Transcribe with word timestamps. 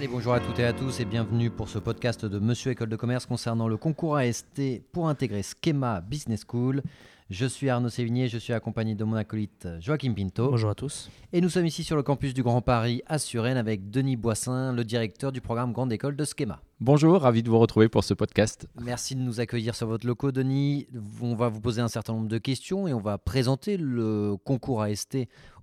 Allez, 0.00 0.08
bonjour 0.08 0.32
à 0.32 0.40
toutes 0.40 0.58
et 0.58 0.64
à 0.64 0.72
tous 0.72 0.98
et 1.00 1.04
bienvenue 1.04 1.50
pour 1.50 1.68
ce 1.68 1.78
podcast 1.78 2.24
de 2.24 2.38
Monsieur 2.38 2.70
École 2.70 2.88
de 2.88 2.96
Commerce 2.96 3.26
concernant 3.26 3.68
le 3.68 3.76
concours 3.76 4.16
AST 4.16 4.62
pour 4.92 5.10
intégrer 5.10 5.42
Schema 5.42 6.00
Business 6.00 6.42
School. 6.48 6.82
Je 7.28 7.44
suis 7.44 7.68
Arnaud 7.68 7.90
Sévigné, 7.90 8.26
je 8.26 8.38
suis 8.38 8.54
accompagné 8.54 8.94
de 8.94 9.04
mon 9.04 9.14
acolyte 9.14 9.68
Joachim 9.78 10.14
Pinto. 10.14 10.52
Bonjour 10.52 10.70
à 10.70 10.74
tous. 10.74 11.10
Et 11.34 11.42
nous 11.42 11.50
sommes 11.50 11.66
ici 11.66 11.84
sur 11.84 11.96
le 11.96 12.02
campus 12.02 12.32
du 12.32 12.42
Grand 12.42 12.62
Paris 12.62 13.02
à 13.04 13.18
Suresnes 13.18 13.58
avec 13.58 13.90
Denis 13.90 14.16
Boissin, 14.16 14.72
le 14.72 14.84
directeur 14.84 15.32
du 15.32 15.42
programme 15.42 15.74
Grande 15.74 15.92
École 15.92 16.16
de 16.16 16.24
Schema. 16.24 16.62
Bonjour, 16.80 17.20
ravi 17.20 17.42
de 17.42 17.50
vous 17.50 17.58
retrouver 17.58 17.90
pour 17.90 18.02
ce 18.02 18.14
podcast. 18.14 18.68
Merci 18.80 19.16
de 19.16 19.20
nous 19.20 19.38
accueillir 19.38 19.74
sur 19.74 19.86
votre 19.86 20.06
locaux, 20.06 20.32
Denis. 20.32 20.88
On 21.20 21.34
va 21.34 21.50
vous 21.50 21.60
poser 21.60 21.82
un 21.82 21.88
certain 21.88 22.14
nombre 22.14 22.28
de 22.28 22.38
questions 22.38 22.88
et 22.88 22.94
on 22.94 23.00
va 23.00 23.18
présenter 23.18 23.76
le 23.76 24.36
concours 24.46 24.80
AST 24.80 25.18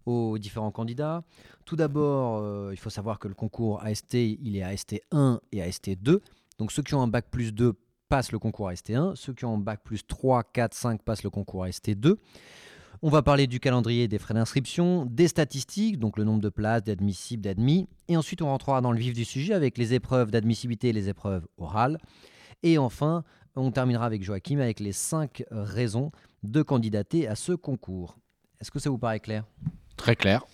aux 0.08 0.38
différents 0.38 0.72
candidats. 0.72 1.24
Tout 1.66 1.76
d'abord, 1.76 2.40
euh, 2.42 2.70
il 2.72 2.78
faut 2.78 2.90
savoir 2.90 3.20
que 3.20 3.28
le 3.28 3.34
concours 3.34 3.84
AST, 3.84 4.14
il 4.14 4.56
est 4.56 4.64
AST 4.64 5.02
1 5.12 5.40
et 5.52 5.62
AST 5.62 6.02
2. 6.02 6.22
Donc 6.58 6.72
ceux 6.72 6.82
qui 6.82 6.96
ont 6.96 7.02
un 7.02 7.08
bac 7.08 7.26
plus 7.30 7.54
2 7.54 7.74
passent 8.10 8.32
le 8.32 8.40
concours 8.40 8.70
AST 8.70 8.92
1, 8.92 9.16
ceux 9.16 9.34
qui 9.34 9.44
ont 9.46 9.56
un 9.56 9.60
bac 9.60 9.82
plus 9.84 10.08
3, 10.08 10.44
4, 10.44 10.74
5 10.74 11.04
passent 11.04 11.24
le 11.24 11.30
concours 11.30 11.66
AST 11.66 11.92
2. 11.92 12.18
On 13.04 13.10
va 13.10 13.22
parler 13.22 13.46
du 13.46 13.60
calendrier 13.60 14.08
des 14.08 14.18
frais 14.18 14.34
d'inscription, 14.34 15.06
des 15.06 15.28
statistiques, 15.28 16.00
donc 16.00 16.18
le 16.18 16.24
nombre 16.24 16.42
de 16.42 16.50
places, 16.50 16.84
d'admissibles, 16.84 17.44
d'admis. 17.44 17.88
Et 18.08 18.18
ensuite, 18.18 18.42
on 18.42 18.48
rentrera 18.48 18.82
dans 18.82 18.92
le 18.92 18.98
vif 18.98 19.14
du 19.14 19.26
sujet 19.26 19.54
avec 19.54 19.78
les 19.78 19.94
épreuves 19.94 20.32
d'admissibilité 20.32 20.90
et 20.90 20.94
les 20.94 21.10
épreuves 21.10 21.48
orales. 21.58 22.00
Et 22.64 22.80
enfin, 22.80 23.24
on 23.55 23.72
terminera 23.72 24.05
avec 24.05 24.24
Joachim 24.24 24.60
avec 24.60 24.80
les 24.80 24.94
5 24.94 25.44
raisons 25.52 26.12
de 26.44 26.64
candidater 26.64 27.28
à 27.28 27.36
ce 27.36 27.52
concours. 27.52 28.18
Est-ce 28.60 28.71
que 28.71 28.80
ça 28.80 28.90
vous 28.90 28.98
paraît 28.98 29.20
clair? 29.20 29.44
Très 29.98 30.15
clair. 30.15 30.45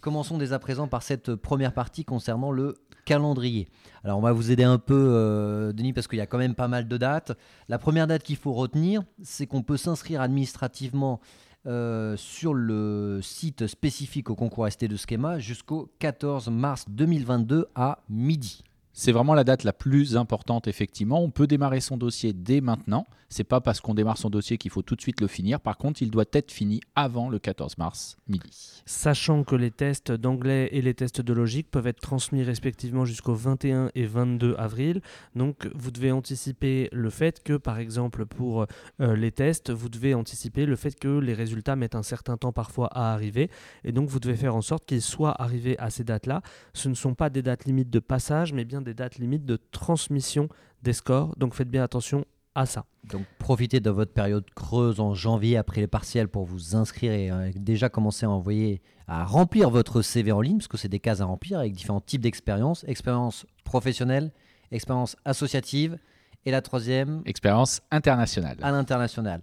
Commençons 0.00 0.38
dès 0.38 0.52
à 0.52 0.58
présent 0.58 0.86
par 0.86 1.02
cette 1.02 1.34
première 1.34 1.72
partie 1.72 2.04
concernant 2.04 2.52
le 2.52 2.76
calendrier. 3.04 3.68
Alors 4.04 4.18
on 4.18 4.20
va 4.22 4.32
vous 4.32 4.50
aider 4.50 4.64
un 4.64 4.78
peu, 4.78 4.94
euh, 4.94 5.72
Denis, 5.72 5.92
parce 5.92 6.06
qu'il 6.06 6.18
y 6.18 6.22
a 6.22 6.26
quand 6.26 6.38
même 6.38 6.54
pas 6.54 6.68
mal 6.68 6.86
de 6.86 6.96
dates. 6.98 7.32
La 7.68 7.78
première 7.78 8.06
date 8.06 8.22
qu'il 8.22 8.36
faut 8.36 8.52
retenir, 8.52 9.02
c'est 9.22 9.46
qu'on 9.46 9.62
peut 9.62 9.76
s'inscrire 9.76 10.20
administrativement 10.20 11.20
euh, 11.66 12.16
sur 12.16 12.54
le 12.54 13.20
site 13.22 13.66
spécifique 13.66 14.30
au 14.30 14.36
concours 14.36 14.70
ST 14.70 14.84
de 14.84 14.96
Schema 14.96 15.38
jusqu'au 15.38 15.90
14 15.98 16.48
mars 16.48 16.84
2022 16.88 17.66
à 17.74 17.98
midi. 18.08 18.62
C'est 19.00 19.12
vraiment 19.12 19.34
la 19.34 19.44
date 19.44 19.62
la 19.62 19.72
plus 19.72 20.16
importante, 20.16 20.66
effectivement. 20.66 21.22
On 21.22 21.30
peut 21.30 21.46
démarrer 21.46 21.78
son 21.78 21.96
dossier 21.96 22.32
dès 22.32 22.60
maintenant. 22.60 23.06
C'est 23.28 23.44
pas 23.44 23.60
parce 23.60 23.80
qu'on 23.80 23.94
démarre 23.94 24.16
son 24.16 24.30
dossier 24.30 24.56
qu'il 24.58 24.72
faut 24.72 24.82
tout 24.82 24.96
de 24.96 25.00
suite 25.00 25.20
le 25.20 25.28
finir. 25.28 25.60
Par 25.60 25.76
contre, 25.76 26.02
il 26.02 26.10
doit 26.10 26.24
être 26.32 26.50
fini 26.50 26.80
avant 26.96 27.28
le 27.28 27.38
14 27.38 27.76
mars 27.78 28.16
midi. 28.26 28.82
Sachant 28.86 29.44
que 29.44 29.54
les 29.54 29.70
tests 29.70 30.10
d'anglais 30.10 30.70
et 30.72 30.82
les 30.82 30.94
tests 30.94 31.20
de 31.20 31.32
logique 31.32 31.70
peuvent 31.70 31.86
être 31.86 32.00
transmis 32.00 32.42
respectivement 32.42 33.04
jusqu'au 33.04 33.34
21 33.34 33.90
et 33.94 34.06
22 34.06 34.56
avril. 34.58 35.00
Donc, 35.36 35.68
vous 35.74 35.92
devez 35.92 36.10
anticiper 36.10 36.88
le 36.90 37.10
fait 37.10 37.40
que, 37.42 37.56
par 37.56 37.78
exemple, 37.78 38.26
pour 38.26 38.66
euh, 39.00 39.14
les 39.14 39.30
tests, 39.30 39.70
vous 39.70 39.90
devez 39.90 40.14
anticiper 40.14 40.66
le 40.66 40.74
fait 40.74 40.98
que 40.98 41.18
les 41.18 41.34
résultats 41.34 41.76
mettent 41.76 41.94
un 41.94 42.02
certain 42.02 42.36
temps 42.36 42.52
parfois 42.52 42.88
à 42.92 43.12
arriver. 43.12 43.48
Et 43.84 43.92
donc, 43.92 44.08
vous 44.08 44.18
devez 44.18 44.36
faire 44.36 44.56
en 44.56 44.62
sorte 44.62 44.86
qu'ils 44.86 45.02
soient 45.02 45.40
arrivés 45.40 45.78
à 45.78 45.90
ces 45.90 46.02
dates-là. 46.02 46.40
Ce 46.72 46.88
ne 46.88 46.94
sont 46.94 47.14
pas 47.14 47.30
des 47.30 47.42
dates 47.42 47.66
limites 47.66 47.90
de 47.90 48.00
passage, 48.00 48.52
mais 48.52 48.64
bien 48.64 48.80
des 48.87 48.87
dates 48.94 49.18
limites 49.18 49.44
de 49.44 49.58
transmission 49.70 50.48
des 50.82 50.92
scores. 50.92 51.34
Donc, 51.36 51.54
faites 51.54 51.70
bien 51.70 51.82
attention 51.82 52.24
à 52.54 52.66
ça. 52.66 52.84
Donc 53.04 53.22
profitez 53.38 53.78
de 53.78 53.90
votre 53.90 54.12
période 54.12 54.44
creuse 54.54 54.98
en 54.98 55.14
janvier 55.14 55.56
après 55.56 55.80
les 55.80 55.86
partiels 55.86 56.28
pour 56.28 56.44
vous 56.44 56.74
inscrire 56.74 57.12
et 57.12 57.30
euh, 57.30 57.50
déjà 57.54 57.88
commencer 57.88 58.26
à 58.26 58.30
envoyer, 58.30 58.82
à 59.06 59.24
remplir 59.24 59.70
votre 59.70 60.02
CV 60.02 60.32
en 60.32 60.40
ligne, 60.40 60.58
parce 60.58 60.68
que 60.68 60.76
c'est 60.76 60.88
des 60.88 60.98
cases 60.98 61.20
à 61.20 61.24
remplir 61.24 61.60
avec 61.60 61.72
différents 61.72 62.00
types 62.00 62.20
d'expériences, 62.20 62.84
expérience 62.88 63.46
professionnelle, 63.64 64.32
expérience 64.72 65.16
associative, 65.24 65.98
et 66.44 66.50
la 66.50 66.62
troisième, 66.62 67.22
Expérience 67.26 67.80
internationale. 67.90 68.56
à 68.62 68.70
l'international. 68.70 69.42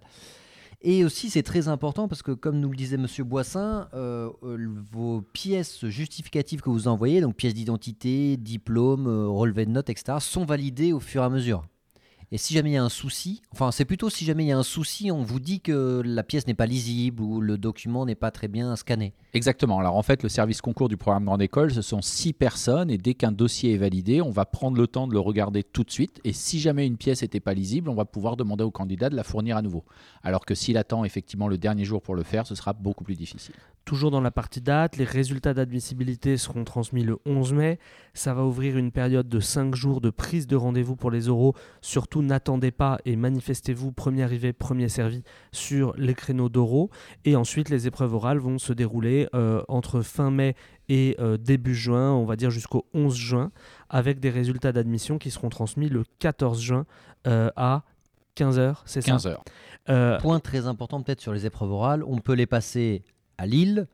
Et 0.82 1.04
aussi, 1.04 1.30
c'est 1.30 1.42
très 1.42 1.68
important 1.68 2.06
parce 2.06 2.22
que, 2.22 2.32
comme 2.32 2.60
nous 2.60 2.70
le 2.70 2.76
disait 2.76 2.96
Monsieur 2.96 3.24
Boissin, 3.24 3.88
euh, 3.94 4.30
euh, 4.42 4.68
vos 4.92 5.22
pièces 5.22 5.86
justificatives 5.86 6.60
que 6.60 6.70
vous 6.70 6.86
envoyez, 6.86 7.20
donc 7.20 7.34
pièces 7.34 7.54
d'identité, 7.54 8.36
diplôme, 8.36 9.06
euh, 9.06 9.26
relevé 9.26 9.64
de 9.64 9.70
notes, 9.70 9.90
etc., 9.90 10.18
sont 10.20 10.44
validées 10.44 10.92
au 10.92 11.00
fur 11.00 11.22
et 11.22 11.24
à 11.24 11.28
mesure. 11.30 11.64
Et 12.32 12.38
si 12.38 12.54
jamais 12.54 12.70
il 12.70 12.74
y 12.74 12.76
a 12.76 12.82
un 12.82 12.88
souci, 12.88 13.40
enfin 13.52 13.70
c'est 13.70 13.84
plutôt 13.84 14.10
si 14.10 14.24
jamais 14.24 14.44
il 14.44 14.48
y 14.48 14.52
a 14.52 14.58
un 14.58 14.64
souci, 14.64 15.12
on 15.12 15.22
vous 15.22 15.38
dit 15.38 15.60
que 15.60 16.02
la 16.04 16.24
pièce 16.24 16.48
n'est 16.48 16.54
pas 16.54 16.66
lisible 16.66 17.22
ou 17.22 17.40
le 17.40 17.56
document 17.56 18.04
n'est 18.04 18.16
pas 18.16 18.32
très 18.32 18.48
bien 18.48 18.74
scanné. 18.74 19.14
Exactement. 19.36 19.78
Alors 19.78 19.96
en 19.96 20.02
fait, 20.02 20.22
le 20.22 20.30
service 20.30 20.62
concours 20.62 20.88
du 20.88 20.96
programme 20.96 21.26
Grande 21.26 21.42
École, 21.42 21.70
ce 21.70 21.82
sont 21.82 22.00
six 22.00 22.32
personnes 22.32 22.90
et 22.90 22.96
dès 22.96 23.12
qu'un 23.12 23.32
dossier 23.32 23.74
est 23.74 23.76
validé, 23.76 24.22
on 24.22 24.30
va 24.30 24.46
prendre 24.46 24.78
le 24.78 24.86
temps 24.86 25.06
de 25.06 25.12
le 25.12 25.20
regarder 25.20 25.62
tout 25.62 25.84
de 25.84 25.90
suite. 25.90 26.22
Et 26.24 26.32
si 26.32 26.58
jamais 26.58 26.86
une 26.86 26.96
pièce 26.96 27.20
n'était 27.20 27.38
pas 27.38 27.52
lisible, 27.52 27.90
on 27.90 27.94
va 27.94 28.06
pouvoir 28.06 28.38
demander 28.38 28.64
au 28.64 28.70
candidat 28.70 29.10
de 29.10 29.14
la 29.14 29.24
fournir 29.24 29.58
à 29.58 29.60
nouveau. 29.60 29.84
Alors 30.22 30.46
que 30.46 30.54
s'il 30.54 30.78
attend 30.78 31.04
effectivement 31.04 31.48
le 31.48 31.58
dernier 31.58 31.84
jour 31.84 32.00
pour 32.00 32.14
le 32.14 32.22
faire, 32.22 32.46
ce 32.46 32.54
sera 32.54 32.72
beaucoup 32.72 33.04
plus 33.04 33.14
difficile. 33.14 33.54
Toujours 33.84 34.10
dans 34.10 34.22
la 34.22 34.30
partie 34.30 34.62
date, 34.62 34.96
les 34.96 35.04
résultats 35.04 35.52
d'admissibilité 35.52 36.38
seront 36.38 36.64
transmis 36.64 37.04
le 37.04 37.18
11 37.26 37.52
mai. 37.52 37.78
Ça 38.14 38.32
va 38.32 38.42
ouvrir 38.42 38.78
une 38.78 38.90
période 38.90 39.28
de 39.28 39.38
5 39.38 39.74
jours 39.74 40.00
de 40.00 40.08
prise 40.08 40.46
de 40.46 40.56
rendez-vous 40.56 40.96
pour 40.96 41.10
les 41.10 41.28
oraux. 41.28 41.54
Surtout, 41.82 42.22
n'attendez 42.22 42.70
pas 42.70 42.98
et 43.04 43.16
manifestez-vous 43.16 43.92
premier 43.92 44.22
arrivé, 44.22 44.54
premier 44.54 44.88
servi 44.88 45.22
sur 45.52 45.94
les 45.98 46.14
créneaux 46.14 46.48
d'oraux. 46.48 46.90
Et 47.26 47.36
ensuite, 47.36 47.68
les 47.68 47.86
épreuves 47.86 48.14
orales 48.14 48.38
vont 48.38 48.58
se 48.58 48.72
dérouler 48.72 49.25
euh, 49.34 49.62
entre 49.68 50.02
fin 50.02 50.30
mai 50.30 50.54
et 50.88 51.16
euh, 51.18 51.36
début 51.36 51.74
juin, 51.74 52.12
on 52.12 52.24
va 52.24 52.36
dire 52.36 52.50
jusqu'au 52.50 52.86
11 52.94 53.14
juin, 53.14 53.50
avec 53.88 54.20
des 54.20 54.30
résultats 54.30 54.72
d'admission 54.72 55.18
qui 55.18 55.30
seront 55.30 55.48
transmis 55.48 55.88
le 55.88 56.04
14 56.18 56.60
juin 56.60 56.86
euh, 57.26 57.50
à 57.56 57.82
15h, 58.36 58.76
c'est 58.84 59.00
ça? 59.00 59.12
15 59.12 59.26
heures. 59.26 59.44
Euh, 59.88 60.18
Point 60.18 60.40
très 60.40 60.66
important 60.66 61.02
peut-être 61.02 61.20
sur 61.20 61.32
les 61.32 61.46
épreuves 61.46 61.70
orales, 61.70 62.02
on 62.04 62.18
peut 62.18 62.34
les 62.34 62.46
passer 62.46 63.02
à 63.38 63.46
Lille, 63.46 63.86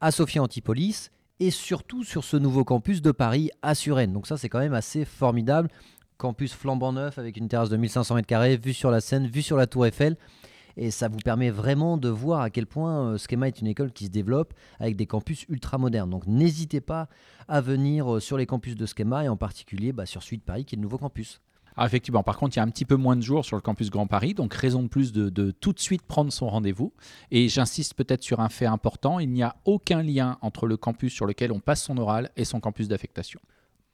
à 0.00 0.10
Sophia 0.10 0.42
Antipolis 0.42 1.10
et 1.40 1.50
surtout 1.50 2.04
sur 2.04 2.24
ce 2.24 2.36
nouveau 2.36 2.64
campus 2.64 3.02
de 3.02 3.10
Paris 3.10 3.50
à 3.62 3.74
Suresnes. 3.74 4.12
Donc 4.12 4.26
ça 4.26 4.36
c'est 4.36 4.48
quand 4.48 4.60
même 4.60 4.74
assez 4.74 5.04
formidable. 5.04 5.68
Campus 6.18 6.52
flambant 6.52 6.92
neuf 6.92 7.18
avec 7.18 7.36
une 7.36 7.48
terrasse 7.48 7.70
de 7.70 7.76
1500 7.78 8.14
mètres 8.14 8.26
carrés, 8.26 8.56
vue 8.56 8.74
sur 8.74 8.90
la 8.90 9.00
Seine, 9.00 9.26
vue 9.26 9.42
sur 9.42 9.56
la 9.56 9.66
Tour 9.66 9.86
Eiffel. 9.86 10.16
Et 10.76 10.90
ça 10.90 11.08
vous 11.08 11.18
permet 11.18 11.50
vraiment 11.50 11.96
de 11.96 12.08
voir 12.08 12.40
à 12.40 12.50
quel 12.50 12.66
point 12.66 13.12
euh, 13.12 13.18
Schema 13.18 13.48
est 13.48 13.60
une 13.60 13.66
école 13.66 13.92
qui 13.92 14.06
se 14.06 14.10
développe 14.10 14.54
avec 14.78 14.96
des 14.96 15.06
campus 15.06 15.44
ultra 15.48 15.78
modernes. 15.78 16.10
Donc 16.10 16.26
n'hésitez 16.26 16.80
pas 16.80 17.08
à 17.48 17.60
venir 17.60 18.14
euh, 18.14 18.20
sur 18.20 18.36
les 18.36 18.46
campus 18.46 18.74
de 18.74 18.86
Schema 18.86 19.24
et 19.24 19.28
en 19.28 19.36
particulier 19.36 19.92
bah, 19.92 20.06
sur 20.06 20.22
celui 20.22 20.38
de 20.38 20.42
Paris 20.42 20.64
qui 20.64 20.74
est 20.74 20.78
le 20.78 20.82
nouveau 20.82 20.98
campus. 20.98 21.40
Ah, 21.76 21.86
effectivement, 21.86 22.22
par 22.22 22.36
contre, 22.36 22.56
il 22.56 22.58
y 22.58 22.60
a 22.60 22.64
un 22.64 22.68
petit 22.68 22.84
peu 22.84 22.96
moins 22.96 23.16
de 23.16 23.22
jours 23.22 23.44
sur 23.44 23.56
le 23.56 23.62
campus 23.62 23.90
Grand 23.90 24.06
Paris, 24.06 24.34
donc 24.34 24.52
raison 24.52 24.82
de 24.82 24.88
plus 24.88 25.12
de, 25.12 25.28
de 25.30 25.50
tout 25.50 25.72
de 25.72 25.78
suite 25.78 26.02
prendre 26.02 26.32
son 26.32 26.48
rendez-vous. 26.48 26.92
Et 27.30 27.48
j'insiste 27.48 27.94
peut-être 27.94 28.22
sur 28.22 28.40
un 28.40 28.48
fait 28.48 28.66
important, 28.66 29.20
il 29.20 29.30
n'y 29.30 29.42
a 29.42 29.56
aucun 29.64 30.02
lien 30.02 30.36
entre 30.42 30.66
le 30.66 30.76
campus 30.76 31.12
sur 31.12 31.26
lequel 31.26 31.52
on 31.52 31.60
passe 31.60 31.84
son 31.84 31.96
oral 31.96 32.30
et 32.36 32.44
son 32.44 32.60
campus 32.60 32.88
d'affectation. 32.88 33.40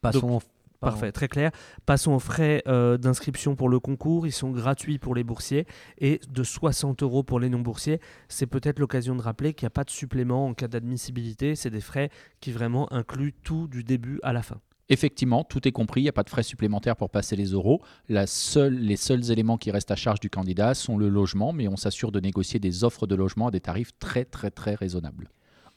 Passons. 0.01 0.41
Pardon. 0.81 0.97
Parfait, 0.97 1.13
très 1.13 1.29
clair. 1.29 1.51
Passons 1.85 2.13
aux 2.13 2.19
frais 2.19 2.63
euh, 2.67 2.97
d'inscription 2.99 3.57
pour 3.57 3.69
le 3.69 3.81
concours. 3.81 4.27
Ils 4.27 4.33
sont 4.33 4.51
gratuits 4.51 4.99
pour 4.99 5.15
les 5.15 5.25
boursiers 5.25 5.67
et 5.99 6.21
de 6.29 6.43
60 6.43 7.03
euros 7.03 7.23
pour 7.23 7.41
les 7.41 7.49
non-boursiers. 7.49 8.01
C'est 8.29 8.47
peut-être 8.47 8.79
l'occasion 8.79 9.15
de 9.15 9.23
rappeler 9.23 9.55
qu'il 9.55 9.65
n'y 9.67 9.69
a 9.69 9.71
pas 9.71 9.85
de 9.85 9.91
supplément 9.91 10.47
en 10.47 10.55
cas 10.55 10.69
d'admissibilité. 10.69 11.55
C'est 11.55 11.71
des 11.71 11.81
frais 11.81 12.11
qui 12.41 12.53
vraiment 12.53 12.93
incluent 12.93 13.35
tout 13.43 13.67
du 13.69 13.85
début 13.85 14.21
à 14.23 14.33
la 14.33 14.43
fin. 14.43 14.61
Effectivement, 14.89 15.43
tout 15.43 15.67
est 15.67 15.73
compris, 15.73 16.01
il 16.01 16.05
n'y 16.05 16.09
a 16.09 16.13
pas 16.13 16.23
de 16.23 16.31
frais 16.31 16.45
supplémentaires 16.45 16.95
pour 16.95 17.11
passer 17.11 17.35
les 17.35 17.47
euros. 17.47 17.83
La 18.09 18.27
seule, 18.27 18.75
les 18.75 18.97
seuls 18.97 19.33
éléments 19.33 19.59
qui 19.59 19.73
restent 19.73 19.91
à 19.91 19.97
charge 19.97 20.21
du 20.21 20.31
candidat 20.31 20.75
sont 20.75 20.97
le 20.97 21.09
logement, 21.09 21.53
mais 21.53 21.67
on 21.67 21.77
s'assure 21.77 22.13
de 22.13 22.21
négocier 22.21 22.61
des 22.61 22.85
offres 22.85 23.07
de 23.07 23.17
logement 23.17 23.49
à 23.49 23.51
des 23.51 23.61
tarifs 23.61 23.99
très 23.99 24.25
très 24.25 24.51
très 24.51 24.77
raisonnables. 24.77 25.29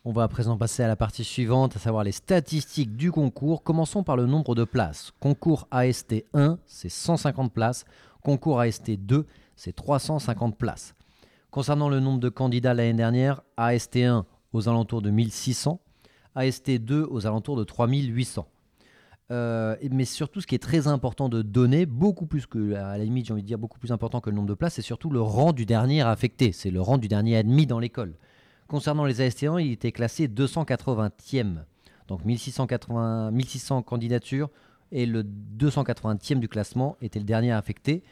On 0.05 0.13
va 0.13 0.23
à 0.23 0.27
présent 0.29 0.57
passer 0.57 0.81
à 0.81 0.87
la 0.87 0.95
partie 0.95 1.25
suivante, 1.25 1.75
à 1.75 1.79
savoir 1.79 2.05
les 2.05 2.13
statistiques 2.13 2.95
du 2.95 3.11
concours. 3.11 3.63
Commençons 3.63 4.01
par 4.01 4.15
le 4.15 4.27
nombre 4.27 4.55
de 4.55 4.63
places. 4.63 5.11
Concours 5.19 5.67
AST 5.71 6.23
1, 6.33 6.57
c'est 6.65 6.87
150 6.87 7.51
places. 7.51 7.83
Concours 8.23 8.61
AST 8.61 8.91
2, 8.91 9.25
c'est 9.57 9.75
350 9.75 10.57
places. 10.57 10.95
Concernant 11.51 11.89
le 11.89 11.99
nombre 11.99 12.19
de 12.19 12.29
candidats 12.29 12.73
l'année 12.73 12.93
dernière, 12.93 13.41
AST 13.57 13.97
1 13.97 14.25
aux 14.53 14.69
alentours 14.69 15.01
de 15.01 15.09
1600, 15.09 15.81
AST 16.33 16.71
2 16.77 17.05
aux 17.11 17.27
alentours 17.27 17.57
de 17.57 17.65
3800. 17.65 18.47
Euh, 19.31 19.75
mais 19.91 20.05
surtout, 20.05 20.39
ce 20.39 20.47
qui 20.47 20.55
est 20.55 20.63
très 20.63 20.87
important 20.87 21.27
de 21.27 21.41
donner, 21.41 21.85
beaucoup 21.85 22.25
plus 22.25 22.45
que, 22.45 22.73
à 22.73 22.97
la 22.97 23.03
limite, 23.03 23.25
j'ai 23.25 23.33
envie 23.33 23.55
beaucoup 23.57 23.79
plus 23.79 23.91
important 23.91 24.21
que 24.21 24.29
le 24.29 24.37
nombre 24.37 24.47
de 24.47 24.53
places, 24.53 24.75
c'est 24.75 24.81
surtout 24.81 25.09
le 25.09 25.21
rang 25.21 25.51
du 25.51 25.65
dernier 25.65 26.01
affecté. 26.03 26.53
C'est 26.53 26.71
le 26.71 26.79
rang 26.79 26.97
du 26.97 27.09
dernier 27.09 27.35
admis 27.35 27.67
dans 27.67 27.79
l'école. 27.79 28.15
Concernant 28.69 29.05
les 29.05 29.19
AST1, 29.19 29.65
il 29.65 29.71
était 29.71 29.91
classé 29.91 30.27
280e. 30.27 31.63
Donc 32.07 32.23
1680, 32.23 33.31
1600 33.31 33.81
candidatures 33.81 34.51
et 34.91 35.07
le 35.07 35.23
280e 35.23 36.37
du 36.37 36.47
classement 36.47 36.95
était 37.01 37.17
le 37.17 37.25
dernier 37.25 37.51
affecté. 37.51 38.03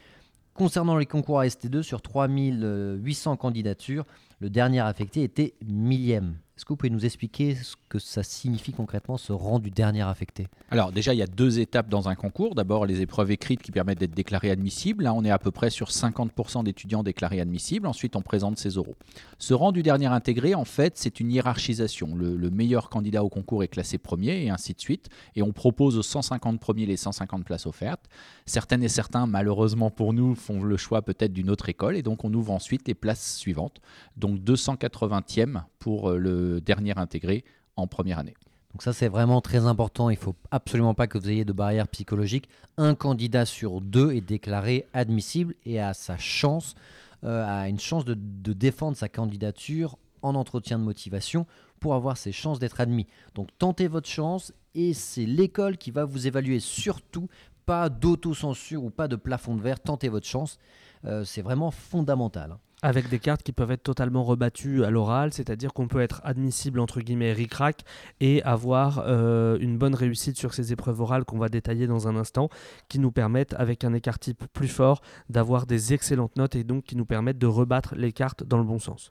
Concernant 0.56 0.98
les 0.98 1.06
concours 1.06 1.42
AST2, 1.42 1.84
sur 1.84 2.02
3800 2.02 3.38
candidatures, 3.38 4.06
le 4.40 4.50
dernier 4.50 4.80
affecté 4.80 5.22
était 5.22 5.54
millième. 5.64 6.38
Est-ce 6.58 6.66
que 6.66 6.70
vous 6.70 6.78
pouvez 6.78 6.90
nous 6.90 7.06
expliquer 7.06 7.54
ce 7.54 7.76
que 7.88 8.00
ça 8.00 8.24
signifie 8.24 8.74
concrètement, 8.74 9.18
ce 9.18 9.32
rang 9.32 9.60
du 9.60 9.70
dernier 9.70 10.02
affecté? 10.02 10.48
Alors 10.72 10.92
déjà, 10.92 11.14
il 11.14 11.18
y 11.18 11.22
a 11.22 11.28
deux 11.28 11.60
étapes 11.60 11.88
dans 11.88 12.10
un 12.10 12.16
concours. 12.16 12.56
D'abord, 12.56 12.88
les 12.88 13.02
épreuves 13.02 13.30
écrites 13.30 13.62
qui 13.62 13.72
permettent 13.72 14.00
d'être 14.00 14.16
déclarées 14.16 14.50
admissibles. 14.50 15.04
Là, 15.04 15.14
on 15.14 15.24
est 15.24 15.30
à 15.30 15.38
peu 15.38 15.52
près 15.52 15.70
sur 15.70 15.90
50% 15.90 16.64
d'étudiants 16.64 17.04
déclarés 17.04 17.42
admissibles. 17.42 17.86
Ensuite, 17.86 18.16
on 18.16 18.24
présente 18.24 18.58
ses 18.58 18.80
oraux. 18.80 18.96
Ce 19.38 19.54
rang 19.54 19.72
du 19.72 19.84
dernier 19.84 20.08
intégré, 20.08 20.56
en 20.56 20.66
fait, 20.66 20.98
c'est 20.98 21.20
une 21.20 21.30
hiérarchisation. 21.30 22.16
Le, 22.16 22.36
le 22.36 22.50
meilleur 22.50 22.90
candidat 22.90 23.24
au 23.24 23.30
concours 23.30 23.62
est 23.62 23.68
classé 23.68 24.00
premier 24.00 24.44
et 24.44 24.50
ainsi 24.50 24.74
de 24.74 24.82
suite. 24.82 25.10
Et 25.36 25.44
on 25.44 25.52
propose 25.52 25.96
aux 25.96 26.04
150 26.04 26.60
premiers 26.60 26.88
les 26.88 26.98
150 26.98 27.46
places 27.46 27.68
offertes. 27.68 28.06
Certaines 28.48 28.82
et 28.82 28.90
certains, 28.90 29.28
malheureusement 29.28 29.92
pour 29.92 30.12
nous, 30.12 30.34
font 30.34 30.64
le 30.64 30.78
choix 30.78 31.04
peut-être 31.04 31.34
d'une 31.34 31.52
autre 31.52 31.70
école. 31.70 31.96
Et 31.96 32.02
donc, 32.02 32.26
on 32.26 32.34
ouvre 32.34 32.52
ensuite 32.52 32.88
les 32.88 32.96
places 32.96 33.36
suivantes. 33.36 33.80
Donc 34.16 34.40
280e 34.40 35.62
pour 35.78 36.10
euh, 36.10 36.18
le 36.48 36.62
dernier 36.62 36.98
intégré 36.98 37.44
en 37.76 37.88
première 37.88 38.20
année. 38.20 38.36
Donc 38.72 38.84
ça 38.84 38.94
c'est 38.94 39.08
vraiment 39.08 39.42
très 39.42 39.66
important, 39.66 40.10
il 40.10 40.18
ne 40.18 40.22
faut 40.22 40.36
absolument 40.52 40.94
pas 40.94 41.08
que 41.08 41.18
vous 41.18 41.30
ayez 41.30 41.46
de 41.46 41.54
barrière 41.54 41.88
psychologique. 41.88 42.50
Un 42.78 42.96
candidat 42.96 43.46
sur 43.46 43.82
deux 43.82 44.12
est 44.12 44.22
déclaré 44.22 44.86
admissible 44.94 45.56
et 45.66 45.80
a 45.80 45.94
sa 45.94 46.18
chance, 46.18 46.76
euh, 47.24 47.46
a 47.46 47.70
une 47.70 47.80
chance 47.80 48.06
de, 48.06 48.14
défendre 48.54 48.98
sa 48.98 49.10
candidature 49.10 49.98
en 50.22 50.36
entretien 50.36 50.78
de 50.78 50.84
motivation 50.84 51.46
pour 51.80 51.96
avoir 51.96 52.18
ses 52.18 52.32
chances 52.32 52.60
d'être 52.60 52.82
admis. 52.82 53.08
Donc 53.36 53.50
tentez 53.58 53.88
votre 53.88 54.10
chance 54.10 54.54
et 54.76 54.94
c'est 54.94 55.26
l'école 55.26 55.78
qui 55.78 55.92
va 55.92 56.06
vous 56.06 56.28
évaluer. 56.28 56.60
Surtout 56.60 57.30
pas 57.66 57.90
d'autocensure 57.90 58.84
ou 58.84 58.90
pas 58.90 59.08
de 59.08 59.16
plafond 59.16 59.56
de 59.56 59.62
verre, 59.62 59.80
tentez 59.80 60.10
votre 60.10 60.28
chance. 60.28 60.60
Euh, 61.06 61.24
c'est 61.24 61.42
vraiment 61.42 61.72
fondamental. 61.72 62.58
Avec 62.84 63.10
des 63.10 63.18
cartes 63.18 63.42
qui 63.42 63.54
peuvent 63.54 63.72
être 63.72 63.82
totalement 63.82 64.24
rebattues 64.24 64.86
à 64.86 64.92
l'oral, 64.92 65.34
c'est-à-dire 65.34 65.74
qu'on 65.74 65.88
peut 65.88 66.00
être 66.00 66.22
admissible 66.24 66.80
entre 66.80 67.02
guillemets 67.02 67.34
ric-rac 67.34 67.84
et 68.20 68.44
avoir 68.44 69.04
euh, 69.08 69.58
une 69.60 69.80
bonne 69.80 69.96
réussite 69.96 70.38
sur 70.38 70.54
ces 70.54 70.74
épreuves 70.74 71.02
orales 71.02 71.26
qu'on 71.26 71.40
va 71.40 71.50
détailler 71.50 71.88
dans 71.88 72.08
un 72.08 72.16
instant, 72.16 72.50
qui 72.88 73.00
nous 73.00 73.12
permettent, 73.12 73.56
avec 73.56 73.84
un 73.84 73.94
écart 73.94 74.20
type 74.20 74.46
plus 74.54 74.68
fort, 74.68 75.02
d'avoir 75.28 75.66
des 75.66 75.96
excellentes 75.96 76.36
notes 76.36 76.56
et 76.56 76.64
donc 76.64 76.84
qui 76.84 76.96
nous 76.96 77.06
permettent 77.06 77.40
de 77.40 77.48
rebattre 77.48 77.96
les 77.96 78.12
cartes 78.12 78.44
dans 78.44 78.60
le 78.60 78.64
bon 78.64 78.78
sens. 78.78 79.10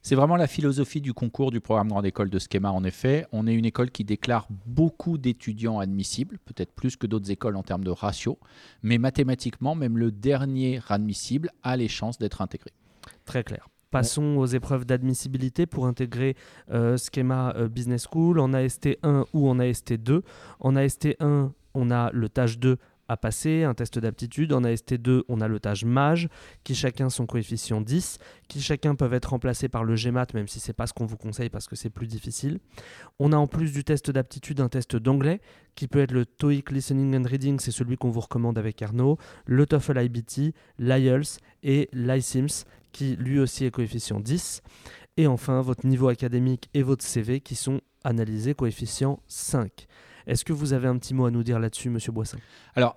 C'est 0.00 0.14
vraiment 0.14 0.36
la 0.36 0.46
philosophie 0.46 1.00
du 1.00 1.12
concours 1.12 1.50
du 1.50 1.60
programme 1.60 1.88
Grande 1.88 2.06
École 2.06 2.30
de 2.30 2.38
Schema, 2.38 2.70
en 2.70 2.84
effet. 2.84 3.26
On 3.32 3.48
est 3.48 3.54
une 3.54 3.64
école 3.64 3.90
qui 3.90 4.04
déclare 4.04 4.46
beaucoup 4.64 5.18
d'étudiants 5.18 5.80
admissibles, 5.80 6.38
peut-être 6.44 6.72
plus 6.72 6.94
que 6.96 7.08
d'autres 7.08 7.32
écoles 7.32 7.56
en 7.56 7.64
termes 7.64 7.82
de 7.82 7.90
ratio, 7.90 8.38
mais 8.84 8.98
mathématiquement, 8.98 9.74
même 9.74 9.98
le 9.98 10.12
dernier 10.12 10.80
admissible 10.88 11.50
a 11.64 11.76
les 11.76 11.88
chances 11.88 12.18
d'être 12.18 12.42
intégré. 12.42 12.70
Très 13.28 13.44
clair. 13.44 13.68
Passons 13.90 14.36
aux 14.38 14.46
épreuves 14.46 14.86
d'admissibilité 14.86 15.66
pour 15.66 15.86
intégrer 15.86 16.34
euh, 16.70 16.96
Schema 16.96 17.54
euh, 17.56 17.68
Business 17.68 18.06
School 18.10 18.38
en 18.38 18.52
AST1 18.52 19.26
ou 19.34 19.50
en 19.50 19.58
AST2. 19.58 20.22
En 20.60 20.74
AST1, 20.74 21.50
on 21.74 21.90
a 21.90 22.10
le 22.12 22.28
tâche 22.30 22.58
2 22.58 22.78
à 23.08 23.16
passer, 23.16 23.64
un 23.64 23.74
test 23.74 23.98
d'aptitude. 23.98 24.52
En 24.52 24.62
AST2, 24.62 25.22
on 25.28 25.40
a 25.40 25.48
le 25.48 25.58
tâche 25.58 25.84
MAGE, 25.84 26.28
qui 26.64 26.74
chacun 26.74 27.10
son 27.10 27.26
coefficient 27.26 27.80
10, 27.80 28.18
qui 28.48 28.60
chacun 28.60 28.94
peuvent 28.94 29.14
être 29.14 29.30
remplacés 29.30 29.68
par 29.68 29.84
le 29.84 29.94
GMAT, 29.94 30.26
même 30.34 30.48
si 30.48 30.60
c'est 30.60 30.72
pas 30.72 30.86
ce 30.86 30.92
qu'on 30.92 31.06
vous 31.06 31.16
conseille 31.16 31.48
parce 31.48 31.66
que 31.66 31.76
c'est 31.76 31.90
plus 31.90 32.06
difficile. 32.06 32.60
On 33.18 33.32
a 33.32 33.36
en 33.36 33.46
plus 33.46 33.72
du 33.72 33.84
test 33.84 34.10
d'aptitude 34.10 34.60
un 34.60 34.68
test 34.68 34.96
d'anglais, 34.96 35.40
qui 35.74 35.88
peut 35.88 36.00
être 36.00 36.12
le 36.12 36.26
TOEIC 36.26 36.70
Listening 36.70 37.16
and 37.16 37.28
Reading, 37.28 37.58
c'est 37.60 37.70
celui 37.70 37.96
qu'on 37.96 38.10
vous 38.10 38.20
recommande 38.20 38.58
avec 38.58 38.82
Arnaud, 38.82 39.16
le 39.46 39.66
TOEFL 39.66 40.02
IBT, 40.02 40.54
l'IELTS 40.78 41.38
et 41.62 41.88
l'ISIMS, 41.92 42.64
qui 42.92 43.16
lui 43.16 43.38
aussi 43.38 43.64
est 43.64 43.70
coefficient 43.70 44.20
10. 44.20 44.62
Et 45.16 45.26
enfin, 45.26 45.60
votre 45.62 45.86
niveau 45.86 46.08
académique 46.08 46.68
et 46.74 46.82
votre 46.82 47.04
CV 47.04 47.40
qui 47.40 47.54
sont 47.54 47.80
analysés 48.04 48.54
coefficient 48.54 49.20
5. 49.26 49.86
Est-ce 50.28 50.44
que 50.44 50.52
vous 50.52 50.74
avez 50.74 50.86
un 50.88 50.98
petit 50.98 51.14
mot 51.14 51.24
à 51.24 51.30
nous 51.30 51.42
dire 51.42 51.58
là-dessus, 51.58 51.88
Monsieur 51.88 52.12
Boissin 52.12 52.36
Alors, 52.76 52.96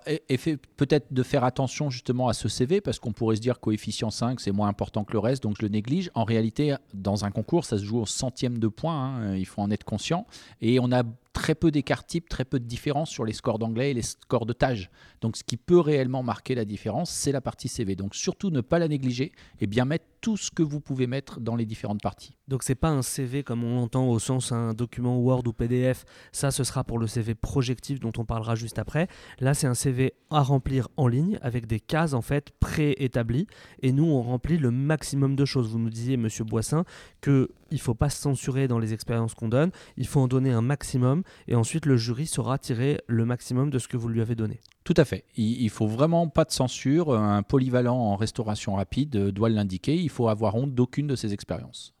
peut-être 0.76 1.12
de 1.12 1.22
faire 1.22 1.44
attention 1.44 1.88
justement 1.88 2.28
à 2.28 2.34
ce 2.34 2.46
CV, 2.46 2.82
parce 2.82 2.98
qu'on 2.98 3.12
pourrait 3.12 3.36
se 3.36 3.40
dire 3.40 3.58
coefficient 3.58 4.10
5, 4.10 4.38
c'est 4.38 4.52
moins 4.52 4.68
important 4.68 5.04
que 5.04 5.14
le 5.14 5.18
reste, 5.18 5.42
donc 5.42 5.56
je 5.58 5.62
le 5.62 5.70
néglige. 5.70 6.10
En 6.14 6.24
réalité, 6.24 6.76
dans 6.92 7.24
un 7.24 7.30
concours, 7.30 7.64
ça 7.64 7.78
se 7.78 7.84
joue 7.84 7.98
au 7.98 8.06
centième 8.06 8.58
de 8.58 8.68
point, 8.68 9.16
hein, 9.16 9.34
il 9.34 9.46
faut 9.46 9.62
en 9.62 9.70
être 9.70 9.84
conscient. 9.84 10.26
Et 10.60 10.78
on 10.78 10.92
a 10.92 11.04
très 11.32 11.54
peu 11.54 11.70
d'écart 11.70 12.06
type, 12.06 12.28
très 12.28 12.44
peu 12.44 12.60
de 12.60 12.64
différence 12.64 13.10
sur 13.10 13.24
les 13.24 13.32
scores 13.32 13.58
d'anglais 13.58 13.90
et 13.90 13.94
les 13.94 14.02
scores 14.02 14.46
de 14.46 14.52
tâche. 14.52 14.90
Donc 15.20 15.36
ce 15.36 15.44
qui 15.44 15.56
peut 15.56 15.80
réellement 15.80 16.22
marquer 16.22 16.54
la 16.54 16.64
différence, 16.64 17.10
c'est 17.10 17.32
la 17.32 17.40
partie 17.40 17.68
CV. 17.68 17.96
Donc 17.96 18.14
surtout 18.14 18.50
ne 18.50 18.60
pas 18.60 18.78
la 18.78 18.88
négliger 18.88 19.32
et 19.60 19.66
bien 19.66 19.84
mettre 19.84 20.04
tout 20.20 20.36
ce 20.36 20.50
que 20.50 20.62
vous 20.62 20.80
pouvez 20.80 21.06
mettre 21.06 21.40
dans 21.40 21.56
les 21.56 21.66
différentes 21.66 22.00
parties. 22.00 22.36
Donc 22.48 22.62
c'est 22.62 22.76
pas 22.76 22.90
un 22.90 23.02
CV 23.02 23.42
comme 23.42 23.64
on 23.64 23.76
l'entend 23.76 24.08
au 24.08 24.18
sens 24.18 24.52
un 24.52 24.72
document 24.72 25.18
Word 25.18 25.42
ou 25.46 25.52
PDF. 25.52 26.04
Ça, 26.30 26.50
ce 26.50 26.64
sera 26.64 26.84
pour 26.84 26.98
le 26.98 27.06
CV 27.06 27.34
projectif 27.34 27.98
dont 27.98 28.12
on 28.18 28.24
parlera 28.24 28.54
juste 28.54 28.78
après. 28.78 29.08
Là, 29.40 29.54
c'est 29.54 29.66
un 29.66 29.74
CV 29.74 30.14
à 30.30 30.42
remplir 30.42 30.88
en 30.96 31.08
ligne 31.08 31.38
avec 31.42 31.66
des 31.66 31.80
cases 31.80 32.14
en 32.14 32.22
fait 32.22 32.50
préétablies. 32.60 33.46
Et 33.82 33.92
nous, 33.92 34.04
on 34.04 34.22
remplit 34.22 34.58
le 34.58 34.70
maximum 34.70 35.34
de 35.34 35.44
choses. 35.44 35.68
Vous 35.68 35.78
nous 35.78 35.90
disiez, 35.90 36.16
Monsieur 36.16 36.44
Boissin, 36.44 36.84
que 37.20 37.50
il 37.72 37.80
faut 37.80 37.94
pas 37.94 38.10
se 38.10 38.20
censurer 38.20 38.68
dans 38.68 38.78
les 38.78 38.92
expériences 38.92 39.34
qu'on 39.34 39.48
donne. 39.48 39.70
Il 39.96 40.06
faut 40.06 40.20
en 40.20 40.28
donner 40.28 40.52
un 40.52 40.62
maximum. 40.62 41.22
Et 41.48 41.54
ensuite, 41.54 41.86
le 41.86 41.96
jury 41.96 42.26
saura 42.26 42.58
tirer 42.58 43.00
le 43.06 43.24
maximum 43.24 43.70
de 43.70 43.78
ce 43.78 43.88
que 43.88 43.96
vous 43.96 44.08
lui 44.08 44.20
avez 44.20 44.34
donné. 44.34 44.60
Tout 44.84 44.94
à 44.96 45.04
fait. 45.04 45.24
Il, 45.36 45.62
il 45.62 45.70
faut 45.70 45.86
vraiment 45.86 46.28
pas 46.28 46.44
de 46.44 46.52
censure. 46.52 47.14
Un 47.14 47.42
polyvalent 47.42 47.96
en 47.96 48.16
restauration 48.16 48.74
rapide 48.74 49.16
euh, 49.16 49.32
doit 49.32 49.48
l'indiquer. 49.48 49.96
Il 49.96 50.10
faut 50.10 50.28
avoir 50.28 50.54
honte 50.54 50.74
d'aucune 50.74 51.06
de 51.06 51.16
ses 51.16 51.32
expériences. 51.32 51.94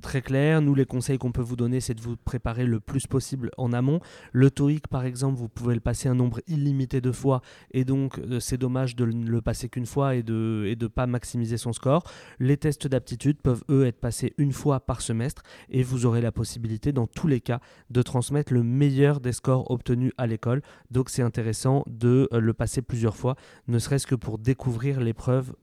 Très 0.00 0.22
clair. 0.22 0.62
Nous, 0.62 0.74
les 0.74 0.84
conseils 0.84 1.18
qu'on 1.18 1.32
peut 1.32 1.42
vous 1.42 1.56
donner, 1.56 1.80
c'est 1.80 1.94
de 1.94 2.00
vous 2.00 2.16
préparer 2.16 2.64
le 2.64 2.80
plus 2.80 3.06
possible 3.06 3.50
en 3.58 3.72
amont. 3.72 4.00
Le 4.32 4.50
TOEIC, 4.50 4.88
par 4.88 5.04
exemple, 5.04 5.38
vous 5.38 5.48
pouvez 5.48 5.74
le 5.74 5.80
passer 5.80 6.08
un 6.08 6.14
nombre 6.14 6.40
illimité 6.46 7.00
de 7.00 7.12
fois, 7.12 7.42
et 7.72 7.84
donc 7.84 8.18
euh, 8.18 8.40
c'est 8.40 8.58
dommage 8.58 8.96
de 8.96 9.04
ne 9.04 9.28
le 9.30 9.40
passer 9.40 9.68
qu'une 9.68 9.86
fois 9.86 10.14
et 10.14 10.22
de 10.22 10.74
de 10.78 10.86
pas 10.86 11.06
maximiser 11.06 11.58
son 11.58 11.72
score. 11.72 12.04
Les 12.38 12.56
tests 12.56 12.86
d'aptitude 12.86 13.40
peuvent 13.40 13.62
eux 13.70 13.86
être 13.86 14.00
passés 14.00 14.34
une 14.38 14.52
fois 14.52 14.80
par 14.80 15.00
semestre, 15.00 15.42
et 15.68 15.82
vous 15.82 16.06
aurez 16.06 16.20
la 16.20 16.32
possibilité, 16.32 16.92
dans 16.92 17.06
tous 17.06 17.26
les 17.26 17.40
cas, 17.40 17.60
de 17.90 18.02
transmettre 18.02 18.52
le 18.52 18.62
meilleur 18.62 19.20
des 19.20 19.32
scores 19.32 19.70
obtenus 19.70 20.12
à 20.18 20.26
l'école. 20.26 20.62
Donc 20.90 21.10
c'est 21.10 21.22
intéressant 21.22 21.84
de 21.86 22.28
euh, 22.32 22.40
le 22.40 22.54
passer 22.54 22.82
plusieurs 22.82 23.16
fois, 23.16 23.36
ne 23.68 23.78
serait-ce 23.78 24.06
que 24.06 24.14
pour 24.14 24.38
découvrir 24.38 25.00
l'épreuve 25.00 25.54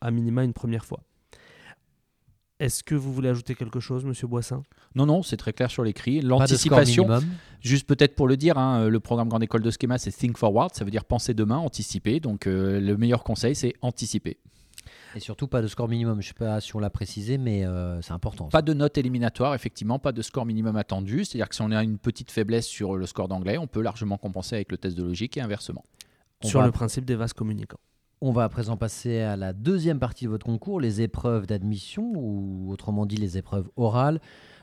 à 0.00 0.10
minima 0.10 0.44
une 0.44 0.52
première 0.52 0.84
fois. 0.84 1.00
Est-ce 2.64 2.82
que 2.82 2.94
vous 2.94 3.12
voulez 3.12 3.28
ajouter 3.28 3.54
quelque 3.54 3.78
chose, 3.78 4.06
Monsieur 4.06 4.26
Boissin? 4.26 4.62
Non, 4.94 5.04
non, 5.04 5.22
c'est 5.22 5.36
très 5.36 5.52
clair 5.52 5.70
sur 5.70 5.84
l'écrit. 5.84 6.22
L'anticipation. 6.22 7.06
Juste 7.60 7.86
peut-être 7.86 8.14
pour 8.14 8.26
le 8.26 8.38
dire, 8.38 8.56
hein, 8.56 8.88
le 8.88 9.00
programme 9.00 9.28
Grande 9.28 9.42
École 9.42 9.60
de 9.60 9.70
Schema, 9.70 9.98
c'est 9.98 10.10
Think 10.10 10.38
Forward, 10.38 10.74
ça 10.74 10.82
veut 10.82 10.90
dire 10.90 11.04
penser 11.04 11.34
demain, 11.34 11.58
anticiper. 11.58 12.20
Donc 12.20 12.46
euh, 12.46 12.80
le 12.80 12.96
meilleur 12.96 13.22
conseil, 13.22 13.54
c'est 13.54 13.74
anticiper. 13.82 14.38
Et 15.14 15.20
surtout 15.20 15.46
pas 15.46 15.60
de 15.60 15.66
score 15.66 15.88
minimum. 15.88 16.22
Je 16.22 16.28
sais 16.28 16.34
pas 16.34 16.58
si 16.62 16.74
on 16.74 16.78
l'a 16.78 16.88
précisé, 16.88 17.36
mais 17.36 17.66
euh, 17.66 18.00
c'est 18.00 18.12
important. 18.12 18.48
Pas 18.48 18.62
de 18.62 18.72
note 18.72 18.96
éliminatoire, 18.96 19.54
effectivement, 19.54 19.98
pas 19.98 20.12
de 20.12 20.22
score 20.22 20.46
minimum 20.46 20.76
attendu. 20.76 21.26
C'est-à-dire 21.26 21.50
que 21.50 21.54
si 21.54 21.60
on 21.60 21.70
a 21.70 21.84
une 21.84 21.98
petite 21.98 22.30
faiblesse 22.30 22.66
sur 22.66 22.96
le 22.96 23.04
score 23.04 23.28
d'anglais, 23.28 23.58
on 23.58 23.66
peut 23.66 23.82
largement 23.82 24.16
compenser 24.16 24.56
avec 24.56 24.72
le 24.72 24.78
test 24.78 24.96
de 24.96 25.02
logique 25.02 25.36
et 25.36 25.42
inversement. 25.42 25.84
On 26.42 26.48
Sur 26.48 26.60
va- 26.60 26.66
le 26.66 26.72
principe 26.72 27.04
des 27.04 27.14
vases 27.14 27.34
communicants. 27.34 27.78
On 28.26 28.32
va 28.32 28.44
à 28.44 28.48
présent 28.48 28.78
passer 28.78 29.20
à 29.20 29.36
la 29.36 29.52
deuxième 29.52 29.98
partie 29.98 30.24
de 30.24 30.30
votre 30.30 30.46
concours, 30.46 30.80
les 30.80 31.02
épreuves 31.02 31.46
d'admission, 31.46 32.10
ou 32.14 32.72
autrement 32.72 33.04
dit 33.04 33.18
les 33.18 33.36
épreuves 33.36 33.68
orales. 33.76 34.18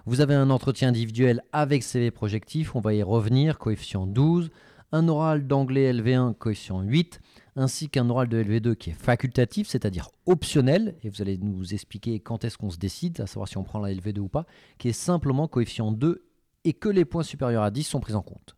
Vous 0.08 0.20
avez 0.20 0.34
un 0.34 0.50
entretien 0.50 0.88
individuel 0.88 1.44
avec 1.54 1.84
CV 1.84 2.10
projectif, 2.10 2.76
on 2.76 2.80
va 2.80 2.96
y 2.96 3.04
revenir, 3.04 3.60
coefficient 3.60 4.08
12, 4.08 4.50
un 4.92 5.08
oral 5.08 5.46
d'anglais 5.46 5.94
LV1, 5.94 6.34
coefficient 6.34 6.82
8, 6.82 7.22
ainsi 7.56 7.88
qu'un 7.88 8.10
oral 8.10 8.30
de 8.30 8.42
LV2 8.42 8.74
qui 8.74 8.90
est 8.90 8.94
facultatif, 8.94 9.68
c'est-à-dire 9.68 10.10
optionnel, 10.26 10.96
et 11.04 11.10
vous 11.10 11.22
allez 11.22 11.38
nous 11.38 11.76
expliquer 11.76 12.20
quand 12.20 12.44
est-ce 12.44 12.58
qu'on 12.58 12.72
se 12.72 12.80
décide, 12.80 13.22
à 13.22 13.28
savoir 13.28 13.48
si 13.48 13.60
on 13.60 13.64
prend 13.64 13.78
la 13.78 13.94
LV2 13.94 14.22
ou 14.22 14.28
pas, 14.28 14.48
qui 14.80 14.90
est 14.90 14.92
simplement 14.92 15.48
coefficient 15.48 15.92
2 15.92 16.26
et 16.64 16.74
que 16.74 16.90
les 16.90 17.06
points 17.06 17.22
supérieurs 17.22 17.62
à 17.62 17.70
10 17.70 17.84
sont 17.84 18.00
pris 18.00 18.16
en 18.16 18.24
compte. 18.24 18.56